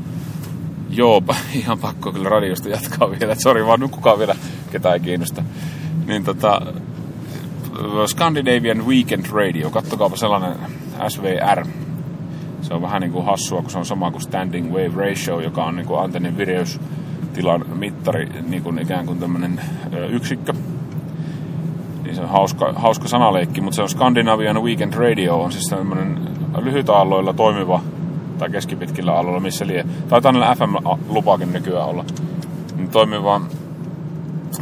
joo, 0.90 1.24
ihan 1.62 1.80
pakko 1.80 2.12
kyllä 2.12 2.30
radiosta 2.30 2.70
jatkaa 2.70 3.12
vielä. 3.12 3.36
Sori, 3.36 3.66
vaan 3.66 3.80
nukkukaa 3.80 4.20
vielä, 4.20 4.36
ketä 4.72 4.94
ei 4.94 5.00
kiinnosta. 5.00 5.44
Niin 6.08 6.24
tota, 6.24 6.62
Scandinavian 8.08 8.86
Weekend 8.86 9.26
Radio, 9.32 9.70
kattokaapa 9.70 10.16
sellainen 10.16 10.54
SVR. 11.08 11.66
Se 12.62 12.74
on 12.74 12.82
vähän 12.82 13.02
niin 13.02 13.12
kuin 13.12 13.26
hassua, 13.26 13.62
kun 13.62 13.72
se 13.72 13.78
on 13.78 13.86
sama 13.86 14.12
kuin 14.12 14.22
Standing 14.22 14.72
Wave 14.72 15.10
Ratio, 15.10 15.40
joka 15.40 15.64
on 15.64 15.76
niin 15.76 15.88
kuin 15.88 16.00
antennin 16.00 16.38
vireystilan 16.38 17.66
mittari, 17.74 18.30
niin 18.48 18.64
kuin 18.64 18.80
ikään 18.80 19.06
kuin 19.06 19.20
tämmöinen 19.20 19.62
yksikkö. 20.10 20.54
Niin 22.04 22.16
se 22.16 22.22
on 22.22 22.30
hauska, 22.30 22.74
hauska 22.76 23.08
sanaleikki, 23.08 23.62
mutta 23.62 23.76
se 23.76 23.82
on 23.82 23.90
Scandinavian 23.90 24.64
Weekend 24.64 24.94
Radio, 24.94 25.42
on 25.42 25.52
siis 25.52 25.70
tämmöinen 25.70 26.20
lyhytaalloilla 26.62 27.34
toimiva 27.34 27.82
tai 28.40 28.50
keskipitkillä 28.50 29.14
aloilla, 29.14 29.40
missä 29.40 29.68
lie. 29.68 29.86
Taitaa 30.10 30.32
näillä 30.32 30.56
FM-lupaakin 30.56 31.54
nykyään 31.54 31.88
olla. 31.88 32.06
Toimiva 32.92 33.42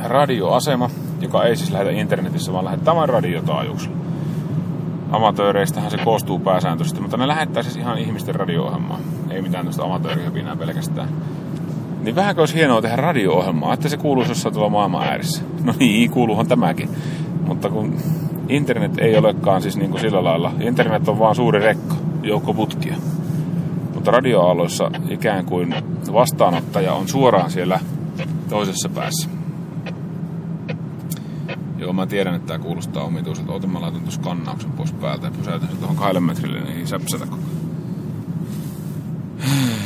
radioasema, 0.03 0.89
joka 1.22 1.43
ei 1.43 1.55
siis 1.55 1.72
lähetä 1.72 1.91
internetissä, 1.91 2.53
vaan 2.53 2.65
lähettää 2.65 2.96
vain 2.96 3.10
radiotaajuuksella. 3.10 3.98
Amatööreistähän 5.12 5.91
se 5.91 5.98
koostuu 5.98 6.39
pääsääntöisesti, 6.39 7.01
mutta 7.01 7.17
ne 7.17 7.27
lähettää 7.27 7.63
siis 7.63 7.75
ihan 7.75 7.98
ihmisten 7.98 8.36
radio-ohjelmaa. 8.36 9.00
Ei 9.29 9.41
mitään 9.41 9.65
tästä 9.65 9.84
amatöörihöpinää 9.84 10.55
pelkästään. 10.55 11.10
Niin 12.01 12.15
vähänkö 12.15 12.41
olisi 12.41 12.55
hienoa 12.55 12.81
tehdä 12.81 12.96
radio-ohjelmaa, 12.96 13.74
että 13.74 13.89
se 13.89 13.98
kuuluisi 13.98 14.31
jossain 14.31 14.53
tuolla 14.53 14.69
maailman 14.69 15.07
ääressä. 15.07 15.41
No 15.63 15.74
niin, 15.79 16.12
kuuluuhan 16.12 16.48
tämäkin. 16.48 16.89
Mutta 17.48 17.69
kun 17.69 17.98
internet 18.50 18.98
ei 18.98 19.17
olekaan 19.17 19.62
siis 19.62 19.77
niin 19.77 19.91
kuin 19.91 20.01
sillä 20.01 20.24
lailla. 20.24 20.51
Internet 20.60 21.10
on 21.10 21.19
vaan 21.19 21.36
suuri 21.36 21.60
rekka, 21.60 21.96
joukko 22.24 22.53
putkia. 22.53 22.96
Mutta 24.07 24.17
radioaaloissa 24.17 24.91
ikään 25.09 25.45
kuin 25.45 25.75
vastaanottaja 26.13 26.93
on 26.93 27.07
suoraan 27.07 27.51
siellä 27.51 27.79
toisessa 28.49 28.89
päässä. 28.89 29.29
Joo, 31.77 31.93
mä 31.93 32.05
tiedän, 32.05 32.35
että 32.35 32.47
tämä 32.47 32.59
kuulostaa 32.59 33.03
omituiselta. 33.03 33.53
Ota 33.53 33.67
mä 33.67 33.81
laitan 33.81 34.01
tuossa 34.01 34.21
kannauksen 34.21 34.71
pois 34.71 34.91
päältä 34.91 35.27
ja 35.27 35.31
pysäytän 35.31 35.69
sen 35.69 35.77
tuohon 35.77 35.95
kahdelle 35.95 36.19
metrille, 36.19 36.59
niin 36.59 36.77
ei 36.77 36.87
säpsätä 36.87 37.25
koko 37.25 37.43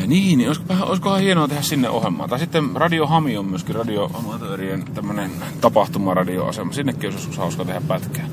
niin, 0.08 0.38
niin 0.38 0.50
olisikohan, 0.50 0.88
olisikohan 0.88 1.22
hienoa 1.22 1.48
tehdä 1.48 1.62
sinne 1.62 1.90
ohjelmaa. 1.90 2.28
Tai 2.28 2.40
sitten 2.40 2.70
Radio 2.76 3.08
Hami 3.08 3.38
on 3.38 3.46
myöskin 3.46 3.76
radioamatöörien 3.76 4.84
tämmönen 4.94 5.32
tapahtumaradioasema. 5.62 6.74
Sinnekin 6.74 7.12
olisi 7.12 7.38
hauska 7.38 7.66
tehdä 7.66 7.82
pätkää. 7.88 8.26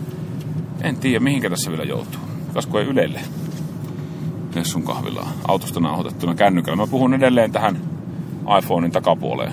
En 0.81 0.97
tiedä, 0.97 1.21
mihinkä 1.21 1.51
tässä 1.51 1.71
vielä 1.71 1.85
joutuu. 1.85 2.21
Kasko 2.55 2.79
ei 2.79 2.87
Ylelle. 2.87 3.21
Nessun 4.59 4.83
kahvilaa 4.83 5.33
autosta 5.49 5.81
nauhoitettuna 5.81 6.35
kännykällä. 6.35 6.77
Mä 6.77 6.87
puhun 6.87 7.15
edelleen 7.15 7.53
tähän 7.53 7.79
iPhonein 8.59 8.93
takapuoleen. 8.93 9.53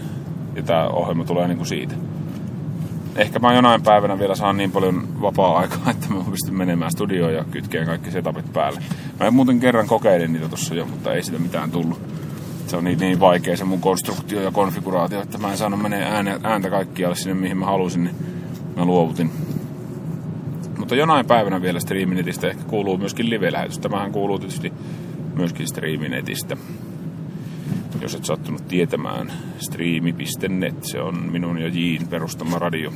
Ja 0.55 0.63
tää 0.63 0.89
ohjelma 0.89 1.23
tulee 1.23 1.47
niinku 1.47 1.65
siitä 1.65 1.95
ehkä 3.15 3.39
mä 3.39 3.53
jonain 3.53 3.81
päivänä 3.81 4.19
vielä 4.19 4.35
saan 4.35 4.57
niin 4.57 4.71
paljon 4.71 5.21
vapaa-aikaa, 5.21 5.89
että 5.91 6.07
mä 6.09 6.23
pystyn 6.31 6.57
menemään 6.57 6.91
studioon 6.91 7.33
ja 7.33 7.43
kytkeen 7.51 7.85
kaikki 7.85 8.11
setupit 8.11 8.53
päälle. 8.53 8.81
Mä 9.19 9.31
muuten 9.31 9.59
kerran 9.59 9.87
kokeilin 9.87 10.33
niitä 10.33 10.49
tuossa 10.49 10.75
jo, 10.75 10.85
mutta 10.85 11.13
ei 11.13 11.23
sitä 11.23 11.39
mitään 11.39 11.71
tullut. 11.71 12.01
Se 12.67 12.77
on 12.77 12.83
niin, 12.83 12.99
niin 12.99 13.19
vaikea 13.19 13.57
se 13.57 13.63
mun 13.63 13.81
konstruktio 13.81 14.41
ja 14.41 14.51
konfiguraatio, 14.51 15.21
että 15.21 15.37
mä 15.37 15.51
en 15.51 15.57
saanut 15.57 15.81
menee 15.81 16.05
ääntä 16.43 16.69
kaikkialle 16.69 17.15
sinne, 17.15 17.33
mihin 17.33 17.57
mä 17.57 17.65
halusin, 17.65 18.03
niin 18.03 18.15
mä 18.75 18.85
luovutin. 18.85 19.31
Mutta 20.85 20.95
jonain 20.95 21.25
päivänä 21.25 21.61
vielä 21.61 21.79
Streaminetistä 21.79 22.47
ehkä 22.47 22.63
kuuluu 22.63 22.97
myöskin 22.97 23.29
live-lähetys. 23.29 23.79
Tämähän 23.79 24.11
kuuluu 24.11 24.39
tietysti 24.39 24.73
myöskin 25.35 25.67
Streaminetistä 25.67 26.57
jos 28.01 28.15
et 28.15 28.25
sattunut 28.25 28.67
tietämään, 28.67 29.31
streami.net, 29.59 30.83
se 30.83 31.01
on 31.01 31.31
minun 31.31 31.57
ja 31.57 31.67
Jiin 31.67 32.07
perustama 32.07 32.59
radio. 32.59 32.93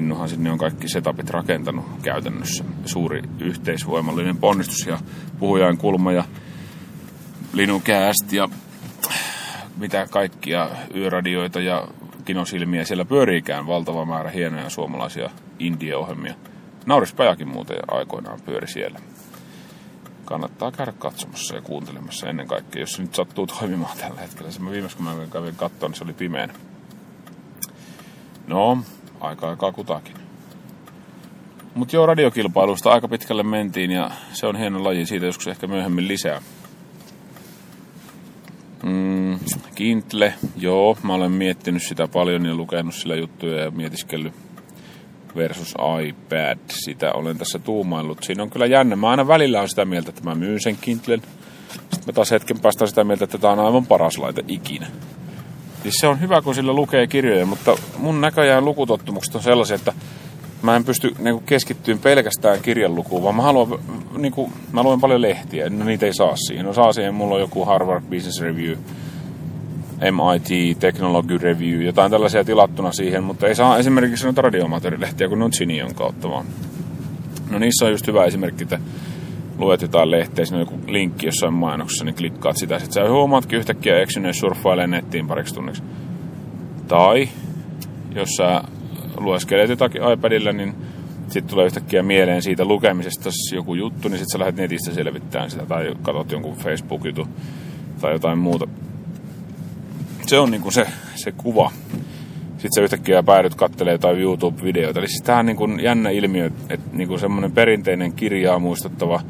Nohan 0.00 0.28
sinne 0.28 0.50
on 0.50 0.58
kaikki 0.58 0.88
setupit 0.88 1.30
rakentanut 1.30 1.84
käytännössä. 2.02 2.64
Suuri 2.84 3.22
yhteisvoimallinen 3.40 4.36
ponnistus 4.36 4.86
ja 4.86 4.98
puhujain 5.38 5.78
kulma 5.78 6.12
ja 6.12 6.24
Linukääst 7.52 8.32
ja 8.32 8.48
mitä 9.76 10.06
kaikkia 10.10 10.68
yöradioita 10.94 11.60
ja 11.60 11.88
kinosilmiä 12.24 12.84
siellä 12.84 13.04
pyöriikään 13.04 13.66
valtava 13.66 14.04
määrä 14.04 14.30
hienoja 14.30 14.70
suomalaisia 14.70 15.30
indie-ohjelmia. 15.58 16.34
Naurispajakin 16.86 17.48
muuten 17.48 17.78
aikoinaan 17.88 18.40
pyöri 18.40 18.68
siellä 18.68 18.98
kannattaa 20.32 20.72
käydä 20.72 20.92
katsomassa 20.92 21.54
ja 21.54 21.62
kuuntelemassa 21.62 22.28
ennen 22.28 22.48
kaikkea, 22.48 22.82
jos 22.82 22.92
se 22.92 23.02
nyt 23.02 23.14
sattuu 23.14 23.46
toimimaan 23.46 23.98
tällä 23.98 24.20
hetkellä. 24.20 24.50
Se 24.50 24.60
mä 24.60 24.70
kun 24.96 25.04
mä 25.04 25.14
kävin 25.32 25.56
katsoa, 25.56 25.88
niin 25.88 25.96
se 25.96 26.04
oli 26.04 26.12
pimeänä. 26.12 26.54
No, 28.46 28.78
aika 29.20 29.50
aikaa 29.50 29.72
kutakin. 29.72 30.16
Mutta 31.74 31.96
joo, 31.96 32.06
radiokilpailusta 32.06 32.92
aika 32.92 33.08
pitkälle 33.08 33.42
mentiin 33.42 33.90
ja 33.90 34.10
se 34.32 34.46
on 34.46 34.56
hieno 34.56 34.84
laji, 34.84 35.06
siitä 35.06 35.26
joskus 35.26 35.46
ehkä 35.46 35.66
myöhemmin 35.66 36.08
lisää. 36.08 36.42
Mm, 38.82 39.38
Kintle, 39.74 40.34
joo, 40.56 40.98
mä 41.02 41.14
olen 41.14 41.32
miettinyt 41.32 41.82
sitä 41.82 42.08
paljon 42.08 42.46
ja 42.46 42.54
lukenut 42.54 42.94
sillä 42.94 43.16
juttuja 43.16 43.64
ja 43.64 43.70
mietiskellyt 43.70 44.34
versus 45.36 45.74
iPad. 46.06 46.58
Sitä 46.84 47.12
olen 47.12 47.38
tässä 47.38 47.58
tuumaillut. 47.58 48.22
Siinä 48.22 48.42
on 48.42 48.50
kyllä 48.50 48.66
jännä. 48.66 48.96
Mä 48.96 49.10
aina 49.10 49.28
välillä 49.28 49.60
on 49.60 49.68
sitä 49.68 49.84
mieltä, 49.84 50.08
että 50.10 50.24
mä 50.24 50.34
myyn 50.34 50.60
sen 50.60 50.76
Kindlen. 50.80 51.22
Sitten 51.72 52.02
mä 52.06 52.12
taas 52.12 52.30
hetken 52.30 52.60
päästä 52.60 52.86
sitä 52.86 53.04
mieltä, 53.04 53.24
että 53.24 53.38
tämä 53.38 53.52
on 53.52 53.60
aivan 53.60 53.86
paras 53.86 54.18
laite 54.18 54.44
ikinä. 54.48 54.86
Siis 55.82 55.94
se 56.00 56.06
on 56.06 56.20
hyvä, 56.20 56.42
kun 56.42 56.54
sillä 56.54 56.72
lukee 56.72 57.06
kirjoja, 57.06 57.46
mutta 57.46 57.76
mun 57.98 58.20
näköjään 58.20 58.64
lukutottumukset 58.64 59.34
on 59.34 59.42
sellaisia, 59.42 59.74
että 59.74 59.92
mä 60.62 60.76
en 60.76 60.84
pysty 60.84 61.14
niin 61.18 61.34
kuin, 61.34 61.44
keskittyyn 61.46 61.98
pelkästään 61.98 62.60
kirjan 62.60 62.94
lukuun, 62.94 63.22
vaan 63.22 63.34
mä 63.34 63.42
haluan, 63.42 63.78
niin 64.18 64.32
kuin, 64.32 64.52
mä 64.72 64.82
luen 64.82 65.00
paljon 65.00 65.22
lehtiä, 65.22 65.70
no 65.70 65.84
niitä 65.84 66.06
ei 66.06 66.14
saa 66.14 66.36
siihen. 66.36 66.66
No 66.66 66.72
saa 66.72 66.92
siihen, 66.92 67.14
mulla 67.14 67.34
on 67.34 67.40
joku 67.40 67.64
Harvard 67.64 68.04
Business 68.04 68.40
Review, 68.40 68.76
MIT 70.10 70.78
Technology 70.78 71.38
Review, 71.38 71.82
jotain 71.82 72.10
tällaisia 72.10 72.44
tilattuna 72.44 72.92
siihen, 72.92 73.24
mutta 73.24 73.48
ei 73.48 73.54
saa 73.54 73.78
esimerkiksi 73.78 74.24
noita 74.24 74.42
radioamatöörilehtiä, 74.42 75.28
kun 75.28 75.38
ne 75.38 75.44
on 75.44 75.50
Genion 75.58 75.94
kautta 75.94 76.30
vaan. 76.30 76.46
No 77.50 77.58
niissä 77.58 77.84
on 77.84 77.90
just 77.90 78.06
hyvä 78.06 78.24
esimerkki, 78.24 78.62
että 78.62 78.78
luet 79.58 79.82
jotain 79.82 80.10
lehteä, 80.10 80.44
siinä 80.44 80.56
on 80.56 80.68
joku 80.68 80.80
linkki 80.86 81.26
jossain 81.26 81.54
mainoksessa, 81.54 82.04
niin 82.04 82.14
klikkaat 82.14 82.56
sitä. 82.56 82.78
Sitten 82.78 83.04
sä 83.04 83.10
huomaatkin 83.10 83.58
yhtäkkiä 83.58 84.00
eksyneen 84.00 84.34
surffailee 84.34 84.86
nettiin 84.86 85.28
pariksi 85.28 85.54
tunniksi. 85.54 85.82
Tai 86.88 87.28
jos 88.14 88.28
sä 88.36 88.62
lueskelet 89.16 89.70
jotakin 89.70 90.02
iPadilla, 90.12 90.52
niin 90.52 90.74
sitten 91.28 91.50
tulee 91.50 91.66
yhtäkkiä 91.66 92.02
mieleen 92.02 92.42
siitä 92.42 92.64
lukemisesta 92.64 93.30
joku 93.54 93.74
juttu, 93.74 94.08
niin 94.08 94.18
sitten 94.18 94.32
sä 94.32 94.38
lähdet 94.38 94.56
netistä 94.56 94.94
selvittämään 94.94 95.50
sitä 95.50 95.66
tai 95.66 95.94
katsot 96.02 96.32
jonkun 96.32 96.56
Facebook-jutun 96.56 97.28
tai 98.00 98.12
jotain 98.12 98.38
muuta. 98.38 98.68
Se 100.32 100.38
on 100.38 100.50
niinku 100.50 100.70
se, 100.70 100.86
se 101.14 101.32
kuva. 101.32 101.72
Sitten 102.50 102.72
sä 102.74 102.80
yhtäkkiä 102.80 103.22
päädyt 103.22 103.54
kattelee 103.54 103.92
jotain 103.92 104.20
YouTube-videoita. 104.20 104.98
Eli 104.98 105.08
siis 105.08 105.22
tää 105.22 105.38
on 105.38 105.46
niinku 105.46 105.68
jännä 105.82 106.10
ilmiö, 106.10 106.50
että 106.70 106.86
niinku 106.92 107.18
semmoinen 107.18 107.52
perinteinen 107.52 108.12
kirjaa 108.12 108.58
muistuttava 108.58 109.20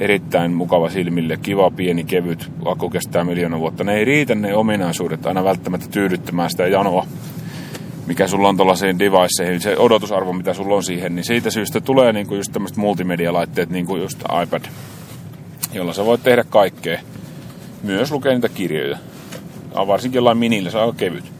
erittäin 0.00 0.52
mukava 0.52 0.90
silmille, 0.90 1.36
kiva, 1.36 1.70
pieni, 1.70 2.04
kevyt, 2.04 2.50
akku 2.64 2.90
kestää 2.90 3.24
miljoona 3.24 3.58
vuotta. 3.58 3.84
Ne 3.84 3.94
ei 3.94 4.04
riitä 4.04 4.34
ne 4.34 4.54
ominaisuudet 4.54 5.26
aina 5.26 5.44
välttämättä 5.44 5.86
tyydyttämään 5.90 6.50
sitä 6.50 6.66
janoa, 6.66 7.06
mikä 8.06 8.26
sulla 8.26 8.48
on 8.48 8.56
tuollaisiin 8.56 8.98
deviceihin, 8.98 9.60
se 9.60 9.78
odotusarvo, 9.78 10.32
mitä 10.32 10.54
sulla 10.54 10.76
on 10.76 10.84
siihen, 10.84 11.14
niin 11.14 11.24
siitä 11.24 11.50
syystä 11.50 11.80
tulee 11.80 12.12
niinku 12.12 12.34
just 12.34 12.52
tämmöiset 12.52 12.78
multimedialaitteet, 12.78 13.70
niin 13.70 13.86
kuin 13.86 14.02
just 14.02 14.22
iPad, 14.42 14.62
jolla 15.72 15.92
sä 15.92 16.04
voit 16.04 16.22
tehdä 16.22 16.44
kaikkea. 16.44 17.00
Myös 17.82 18.12
lukea 18.12 18.32
niitä 18.32 18.48
kirjoja. 18.48 18.98
Varsinkin 19.86 20.18
jollain 20.18 20.38
minillä, 20.38 20.70
se 20.70 20.78
on 20.78 20.82
aika 20.82 20.98
kevyt. 20.98 21.32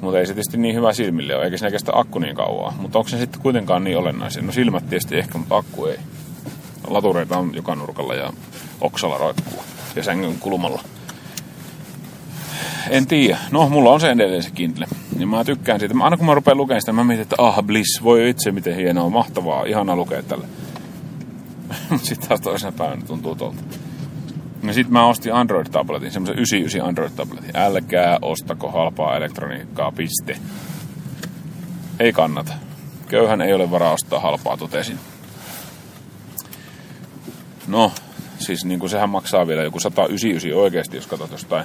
Mutta 0.00 0.18
ei 0.18 0.26
se 0.26 0.34
tietysti 0.34 0.56
niin 0.56 0.74
hyvä 0.74 0.92
silmille 0.92 1.36
ole, 1.36 1.44
eikä 1.44 1.56
siinä 1.56 1.70
kestä 1.70 1.92
akku 1.94 2.18
niin 2.18 2.36
kauan. 2.36 2.74
Mutta 2.78 2.98
onko 2.98 3.08
se 3.08 3.18
sitten 3.18 3.40
kuitenkaan 3.40 3.84
niin 3.84 3.98
olennaisia? 3.98 4.42
No 4.42 4.52
silmät 4.52 4.88
tietysti 4.88 5.18
ehkä, 5.18 5.38
mutta 5.38 5.56
akku 5.56 5.86
ei. 5.86 5.96
Latureita 6.86 7.38
on 7.38 7.54
joka 7.54 7.74
nurkalla 7.74 8.14
ja 8.14 8.32
oksalla 8.80 9.18
roikkuu 9.18 9.62
ja 9.96 10.02
sängyn 10.02 10.38
kulmalla. 10.40 10.82
En 12.90 13.06
tiedä. 13.06 13.38
No, 13.50 13.68
mulla 13.68 13.90
on 13.90 14.00
se 14.00 14.10
edelleen 14.10 14.42
se 14.42 14.50
Kindle. 14.50 14.86
Ja 15.18 15.26
mä 15.26 15.44
tykkään 15.44 15.80
siitä. 15.80 15.94
Aina 16.00 16.16
kun 16.16 16.26
mä 16.26 16.34
rupean 16.34 16.56
lukemaan 16.56 16.82
sitä, 16.82 16.92
mä 16.92 17.04
mietin, 17.04 17.22
että 17.22 17.36
ah, 17.38 17.62
Bliss, 17.62 18.04
voi 18.04 18.30
itse 18.30 18.52
miten 18.52 18.76
hienoa, 18.76 19.10
mahtavaa, 19.10 19.64
ihana 19.64 19.96
lukea 19.96 20.22
tälle. 20.22 20.46
Mutta 21.90 22.06
sitten 22.06 22.28
taas 22.28 22.40
toisena 22.40 22.72
päivänä 22.72 23.02
tuntuu 23.06 23.34
tuolta. 23.34 23.60
No 24.62 24.72
sit 24.72 24.88
mä 24.88 25.06
ostin 25.06 25.32
Android-tabletin, 25.32 26.10
semmoisen 26.10 26.36
99 26.36 26.88
Android-tabletin. 26.88 27.56
Älkää 27.56 28.18
ostako 28.22 28.70
halpaa 28.70 29.16
elektroniikkaa, 29.16 29.92
piste. 29.92 30.38
Ei 32.00 32.12
kannata. 32.12 32.52
Köyhän 33.08 33.40
ei 33.40 33.52
ole 33.52 33.70
varaa 33.70 33.92
ostaa 33.92 34.20
halpaa, 34.20 34.56
totesin. 34.56 34.98
No, 37.66 37.92
siis 38.38 38.64
niin 38.64 38.80
kuin 38.80 38.90
sehän 38.90 39.10
maksaa 39.10 39.46
vielä 39.46 39.62
joku 39.62 39.80
199 39.80 40.62
oikeasti, 40.62 40.96
jos 40.96 41.06
katsot 41.06 41.32
jostain 41.32 41.64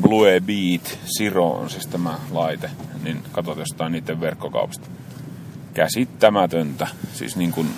Blue 0.00 0.40
Beat 0.40 0.98
Zero 1.18 1.50
on 1.50 1.70
siis 1.70 1.86
tämä 1.86 2.18
laite, 2.30 2.70
niin 3.02 3.22
katsot 3.32 3.58
jostain 3.58 3.92
niiden 3.92 4.20
verkkokaupasta. 4.20 4.88
Käsittämätöntä, 5.74 6.86
siis 7.14 7.36
niin 7.36 7.52
kuin 7.52 7.68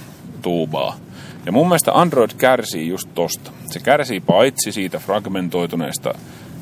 tuubaa. 0.42 0.96
Ja 1.46 1.52
mun 1.52 1.68
mielestä 1.68 2.00
Android 2.00 2.30
kärsii 2.38 2.88
just 2.88 3.08
tosta. 3.14 3.50
Se 3.66 3.80
kärsii 3.80 4.20
paitsi 4.20 4.72
siitä 4.72 4.98
fragmentoituneesta 4.98 6.14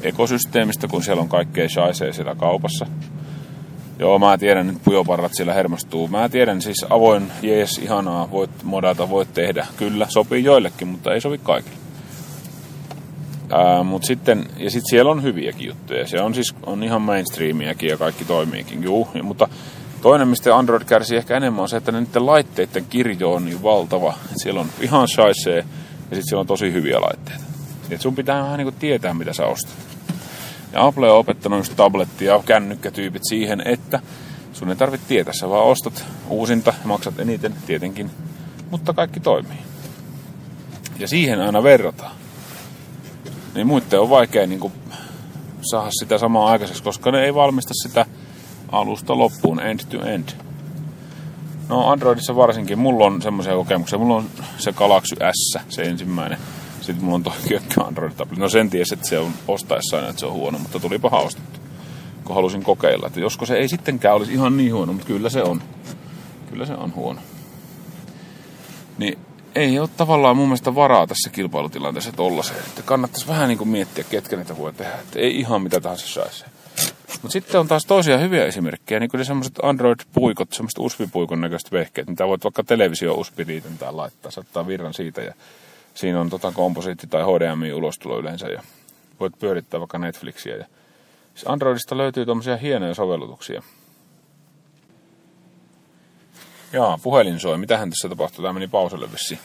ekosysteemistä, 0.03 0.89
kun 0.89 1.03
siellä 1.03 1.23
on 1.23 1.29
kaikkea 1.29 1.69
shaisee 1.69 2.13
siellä 2.13 2.35
kaupassa. 2.35 2.87
Joo, 3.99 4.19
mä 4.19 4.39
tiedän, 4.39 4.69
että 4.69 4.81
pujoparrat 4.85 5.33
siellä 5.35 5.55
hermostuu. 5.55 6.09
Mä 6.09 6.29
tiedän, 6.29 6.63
siis 6.63 6.87
avoin, 6.91 7.33
jees, 7.43 7.79
ihanaa, 7.79 8.31
voit 8.31 8.51
modata, 8.63 9.11
voit 9.11 9.35
tehdä. 9.35 9.67
Kyllä, 9.77 10.07
sopii 10.09 10.45
joillekin, 10.45 10.89
mutta 10.89 11.15
ei 11.15 11.21
sovi 11.21 11.39
kaikille. 11.39 11.77
Ää, 13.51 13.83
mut 13.83 14.05
sitten, 14.05 14.47
ja 14.57 14.71
sitten 14.71 14.91
siellä 14.91 15.11
on 15.11 15.23
hyviäkin 15.23 15.67
juttuja. 15.67 16.07
Se 16.07 16.21
on 16.21 16.35
siis 16.35 16.55
on 16.67 16.83
ihan 16.83 17.03
mainstreamiakin 17.03 17.89
ja 17.89 17.97
kaikki 17.97 18.25
toimiikin. 18.25 18.83
Juu, 18.83 19.09
mutta 19.23 19.49
toinen, 20.03 20.29
mistä 20.29 20.57
Android 20.57 20.85
kärsii 20.85 21.17
ehkä 21.19 21.37
enemmän, 21.37 21.63
on 21.63 21.69
se, 21.69 21.77
että 21.77 21.93
niiden 21.93 22.27
laitteiden 22.27 22.85
kirjo 22.85 23.33
on 23.33 23.45
niin 23.45 23.63
valtava. 23.63 24.15
Siellä 24.37 24.61
on 24.61 24.67
ihan 24.81 25.09
shaisee 25.09 25.57
ja 25.57 25.65
sitten 26.01 26.23
siellä 26.23 26.41
on 26.41 26.47
tosi 26.47 26.73
hyviä 26.73 27.01
laitteita. 27.01 27.45
Et 27.91 28.01
sun 28.01 28.15
pitää 28.15 28.43
vähän 28.43 28.59
niin 28.59 28.75
tietää, 28.75 29.15
mitä 29.15 29.33
sä 29.33 29.47
ostat. 29.47 29.75
Ja 30.73 30.87
Apple 30.87 31.11
on 31.11 31.19
opettanut 31.19 31.59
just 31.59 31.77
tabletti- 31.77 32.25
ja 32.25 32.43
kännykkätyypit 32.47 33.23
siihen, 33.29 33.63
että 33.65 34.01
sun 34.53 34.71
ei 34.71 34.77
tarvitse 34.77 35.07
tietää, 35.09 35.35
sä 35.35 35.49
vaan 35.49 35.67
ostat 35.67 36.05
uusinta 36.29 36.75
ja 36.83 36.89
maksat 36.89 37.21
eniten 37.21 37.55
tietenkin, 37.67 38.11
mutta 38.71 38.93
kaikki 38.93 39.21
toimii. 39.21 39.59
Ja 40.99 41.09
siihen 41.09 41.41
aina 41.41 41.63
verrataan. 41.63 42.13
Niin 43.55 43.67
muiden 43.67 44.01
on 44.01 44.11
vaikea 44.11 44.47
niin 44.47 44.61
kuin, 44.61 44.73
saada 45.71 45.91
sitä 45.91 46.19
samaa 46.19 46.51
aikaiseksi, 46.51 46.83
koska 46.83 47.11
ne 47.11 47.25
ei 47.25 47.35
valmista 47.35 47.75
sitä 47.75 48.07
alusta 48.73 49.19
loppuun, 49.19 49.61
end 49.61 49.81
to 49.91 50.07
end. 50.07 50.29
No 51.69 51.91
Androidissa 51.91 52.37
varsinkin, 52.37 52.79
mulla 52.79 53.05
on 53.05 53.23
semmoisia 53.23 53.55
kokemuksia. 53.55 53.99
Mulla 53.99 54.17
on 54.17 54.25
se 54.59 54.73
Galaxy 54.73 55.17
S, 55.33 55.59
se 55.69 55.83
ensimmäinen 55.83 56.39
sitten 56.83 57.05
mulla 57.05 57.15
on 57.15 57.23
toi 57.23 57.33
kökkö 57.49 57.85
android 57.85 58.13
tablet. 58.13 58.39
No 58.39 58.49
sen 58.49 58.71
ties, 58.71 58.93
että 58.93 59.09
se 59.09 59.19
on 59.19 59.33
ostaessa 59.49 59.97
aina, 59.97 60.09
että 60.09 60.21
se 60.21 60.27
on 60.27 60.33
huono, 60.33 60.59
mutta 60.59 60.81
tulipa 60.81 61.11
haustettu. 61.11 61.61
Kun 62.25 62.35
halusin 62.35 62.63
kokeilla, 62.63 63.07
että 63.07 63.21
josko 63.21 63.47
se 63.47 63.57
ei 63.57 63.69
sittenkään 63.69 64.17
olisi 64.17 64.33
ihan 64.33 64.57
niin 64.57 64.75
huono, 64.75 64.93
mutta 64.93 65.07
kyllä 65.07 65.31
se 65.31 65.43
on. 65.43 65.63
Kyllä 66.51 66.67
se 66.67 66.73
on 66.73 66.95
huono. 66.95 67.21
Niin 68.99 69.19
ei 69.55 69.79
ole 69.79 69.89
tavallaan 69.97 70.37
mun 70.37 70.49
mielestä 70.49 70.75
varaa 70.75 71.07
tässä 71.07 71.31
kilpailutilanteessa 71.31 72.13
tollaiseen. 72.13 72.61
Että 72.61 72.83
kannattaisi 72.83 73.29
vähän 73.29 73.49
niin 73.49 73.59
kuin 73.59 73.69
miettiä, 73.69 74.05
ketkä 74.05 74.37
niitä 74.37 74.59
voi 74.59 74.73
tehdä. 74.73 74.93
Että 74.93 75.19
ei 75.19 75.39
ihan 75.39 75.63
mitä 75.63 75.81
tahansa 75.81 76.09
saisi. 76.09 76.45
Mutta 77.23 77.33
sitten 77.33 77.61
on 77.61 77.69
taas 77.69 77.87
toisia 77.87 78.19
hyviä 78.19 78.45
esimerkkejä, 78.45 79.01
niin 79.01 79.11
kuin 79.11 79.25
semmoiset 79.25 79.59
Android-puikot, 79.63 80.53
semmoiset 80.53 80.79
USB-puikon 80.79 81.41
näköiset 81.41 81.73
vehkeet, 81.73 82.09
mitä 82.09 82.27
voit 82.27 82.45
vaikka 82.45 82.65
televisio 82.65 83.15
usb 83.15 83.39
tai 83.79 83.93
laittaa, 83.93 84.31
saattaa 84.31 84.67
virran 84.67 84.95
siitä 84.95 85.23
ja 85.23 85.35
siinä 85.95 86.21
on 86.21 86.31
tota 86.31 86.53
komposiitti- 86.53 87.07
tai 87.07 87.23
HDMI-ulostulo 87.23 88.19
yleensä 88.19 88.47
ja 88.47 88.63
voit 89.21 89.39
pyörittää 89.39 89.81
vaikka 89.81 89.99
Netflixiä. 89.99 90.57
Ja 90.57 90.65
siis 91.35 91.49
Androidista 91.49 91.97
löytyy 91.97 92.25
tuommoisia 92.25 92.57
hienoja 92.57 92.95
sovellutuksia. 92.95 93.63
Jaa, 96.73 96.99
puhelin 97.03 97.41
soi. 97.41 97.59
Mitähän 97.59 97.91
tässä 97.91 98.09
tapahtuu? 98.09 98.43
Tämä 98.43 98.53
meni 98.53 98.69
pauselle 98.69 99.13
vissiin. 99.13 99.41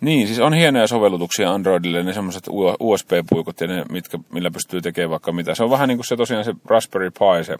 Niin, 0.00 0.26
siis 0.26 0.40
on 0.40 0.54
hienoja 0.54 0.86
sovellutuksia 0.86 1.52
Androidille, 1.52 2.02
ne 2.02 2.12
semmoiset 2.12 2.44
USB-puikot 2.80 3.60
ja 3.60 3.66
ne, 3.66 3.84
mitkä, 3.90 4.18
millä 4.32 4.50
pystyy 4.50 4.80
tekemään 4.80 5.10
vaikka 5.10 5.32
mitä. 5.32 5.54
Se 5.54 5.64
on 5.64 5.70
vähän 5.70 5.88
niin 5.88 5.98
kuin 5.98 6.06
se 6.06 6.16
tosiaan 6.16 6.44
se 6.44 6.54
Raspberry 6.64 7.10
Pi, 7.10 7.44
se 7.44 7.56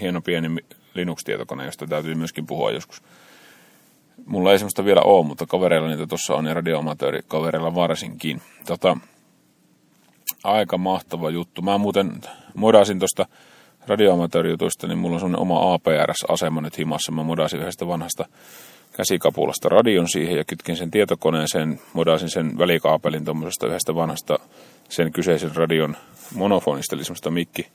hieno 0.00 0.20
pieni 0.20 0.48
Linux-tietokone, 0.94 1.64
josta 1.64 1.86
täytyy 1.86 2.14
myöskin 2.14 2.46
puhua 2.46 2.70
joskus. 2.70 3.02
Mulla 4.26 4.52
ei 4.52 4.58
semmoista 4.58 4.84
vielä 4.84 5.00
ole, 5.00 5.26
mutta 5.26 5.46
kavereilla 5.46 5.88
niitä 5.88 6.06
tuossa 6.06 6.34
on 6.34 6.46
ja 6.46 6.54
radioamatöörikavereilla 6.54 7.74
varsinkin. 7.74 8.42
Tota, 8.66 8.96
aika 10.44 10.78
mahtava 10.78 11.30
juttu. 11.30 11.62
Mä 11.62 11.78
muuten 11.78 12.20
modasin 12.54 12.98
tuosta 12.98 13.26
radioamatöörijutuista, 13.86 14.86
niin 14.86 14.98
mulla 14.98 15.14
on 15.14 15.20
semmoinen 15.20 15.42
oma 15.42 15.74
APRS-asema 15.74 16.60
nyt 16.60 16.78
himassa. 16.78 17.12
Mä 17.12 17.22
modasin 17.22 17.60
yhdestä 17.60 17.86
vanhasta 17.86 18.24
käsikapulasta 18.96 19.68
radion 19.68 20.08
siihen 20.08 20.36
ja 20.36 20.44
kytkin 20.44 20.76
sen 20.76 20.90
tietokoneeseen, 20.90 21.80
modasin 21.92 22.30
sen 22.30 22.58
välikaapelin 22.58 23.24
tuommoisesta 23.24 23.66
yhdestä 23.66 23.94
vanhasta 23.94 24.38
sen 24.88 25.12
kyseisen 25.12 25.56
radion 25.56 25.96
monofonista, 26.34 26.96
eli 26.96 27.04
semmoista 27.04 27.30
mikki 27.30 27.66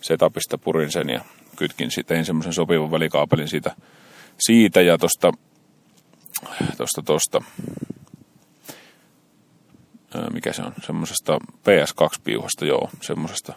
setupista 0.00 0.58
purin 0.58 0.92
sen 0.92 1.08
ja 1.08 1.20
kytkin, 1.56 1.90
tein 2.06 2.24
semmoisen 2.24 2.52
sopivan 2.52 2.90
välikaapelin 2.90 3.48
siitä, 3.48 3.74
siitä 4.38 4.80
ja 4.80 4.98
tuosta 4.98 5.32
tosta, 6.76 7.02
tosta, 7.02 7.42
mikä 10.32 10.52
se 10.52 10.62
on, 10.62 10.72
semmoisesta 10.82 11.38
PS2-piuhasta, 11.38 12.66
joo, 12.66 12.90
semmoisesta 13.00 13.52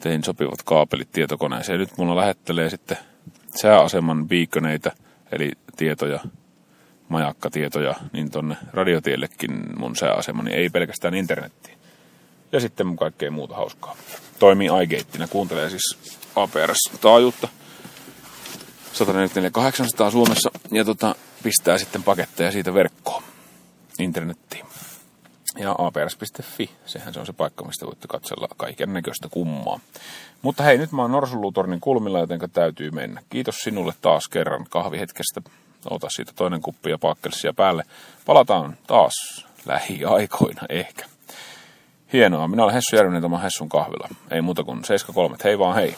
tein 0.00 0.24
sopivat 0.24 0.62
kaapelit 0.64 1.12
tietokoneeseen. 1.12 1.80
Nyt 1.80 1.98
mulla 1.98 2.16
lähettelee 2.16 2.70
sitten 2.70 2.98
sääaseman 3.60 4.28
beaconeita, 4.28 4.92
eli 5.32 5.52
tietoja, 5.76 6.20
majakkatietoja, 7.08 7.94
niin 8.12 8.30
tonne 8.30 8.56
radiotiellekin 8.72 9.78
mun 9.78 9.96
sääasemani, 9.96 10.52
ei 10.52 10.70
pelkästään 10.70 11.14
internettiin. 11.14 11.78
Ja 12.52 12.60
sitten 12.60 12.96
kaikkea 12.96 13.30
muuta 13.30 13.54
hauskaa. 13.54 13.96
toimii 14.38 14.68
iGateina, 14.82 15.28
kuuntelee 15.28 15.70
siis 15.70 15.98
APRS-taajuutta. 16.36 17.48
144 18.92 20.10
Suomessa 20.10 20.50
ja 20.70 20.84
tota, 20.84 21.14
pistää 21.42 21.78
sitten 21.78 22.02
paketteja 22.02 22.52
siitä 22.52 22.74
verkkoon, 22.74 23.22
internettiin. 23.98 24.69
Ja 25.60 25.74
aprs.fi, 25.78 26.70
sehän 26.86 27.14
se 27.14 27.20
on 27.20 27.26
se 27.26 27.32
paikka, 27.32 27.64
mistä 27.64 27.86
voitte 27.86 28.08
katsella 28.08 28.48
kaiken 28.56 28.92
näköistä 28.92 29.28
kummaa. 29.30 29.80
Mutta 30.42 30.62
hei, 30.62 30.78
nyt 30.78 30.92
mä 30.92 31.02
oon 31.02 31.12
Norsulutornin 31.12 31.80
kulmilla, 31.80 32.18
joten 32.18 32.40
täytyy 32.52 32.90
mennä. 32.90 33.22
Kiitos 33.30 33.54
sinulle 33.56 33.92
taas 34.02 34.28
kerran 34.28 34.66
kahvihetkestä. 34.70 35.40
Ota 35.90 36.06
siitä 36.10 36.32
toinen 36.36 36.62
kuppi 36.62 36.90
ja 36.90 36.98
pakkelsia 36.98 37.52
päälle. 37.52 37.84
Palataan 38.26 38.76
taas 38.86 39.46
lähiaikoina 39.66 40.62
ehkä. 40.68 41.06
Hienoa. 42.12 42.48
Minä 42.48 42.62
olen 42.62 42.74
Hessu 42.74 42.96
Järvinen, 42.96 43.22
tämä 43.22 43.38
Hessun 43.38 43.68
kahvila. 43.68 44.08
Ei 44.30 44.42
muuta 44.42 44.64
kuin 44.64 44.84
73. 44.84 45.36
Hei 45.44 45.58
vaan 45.58 45.74
hei. 45.74 45.96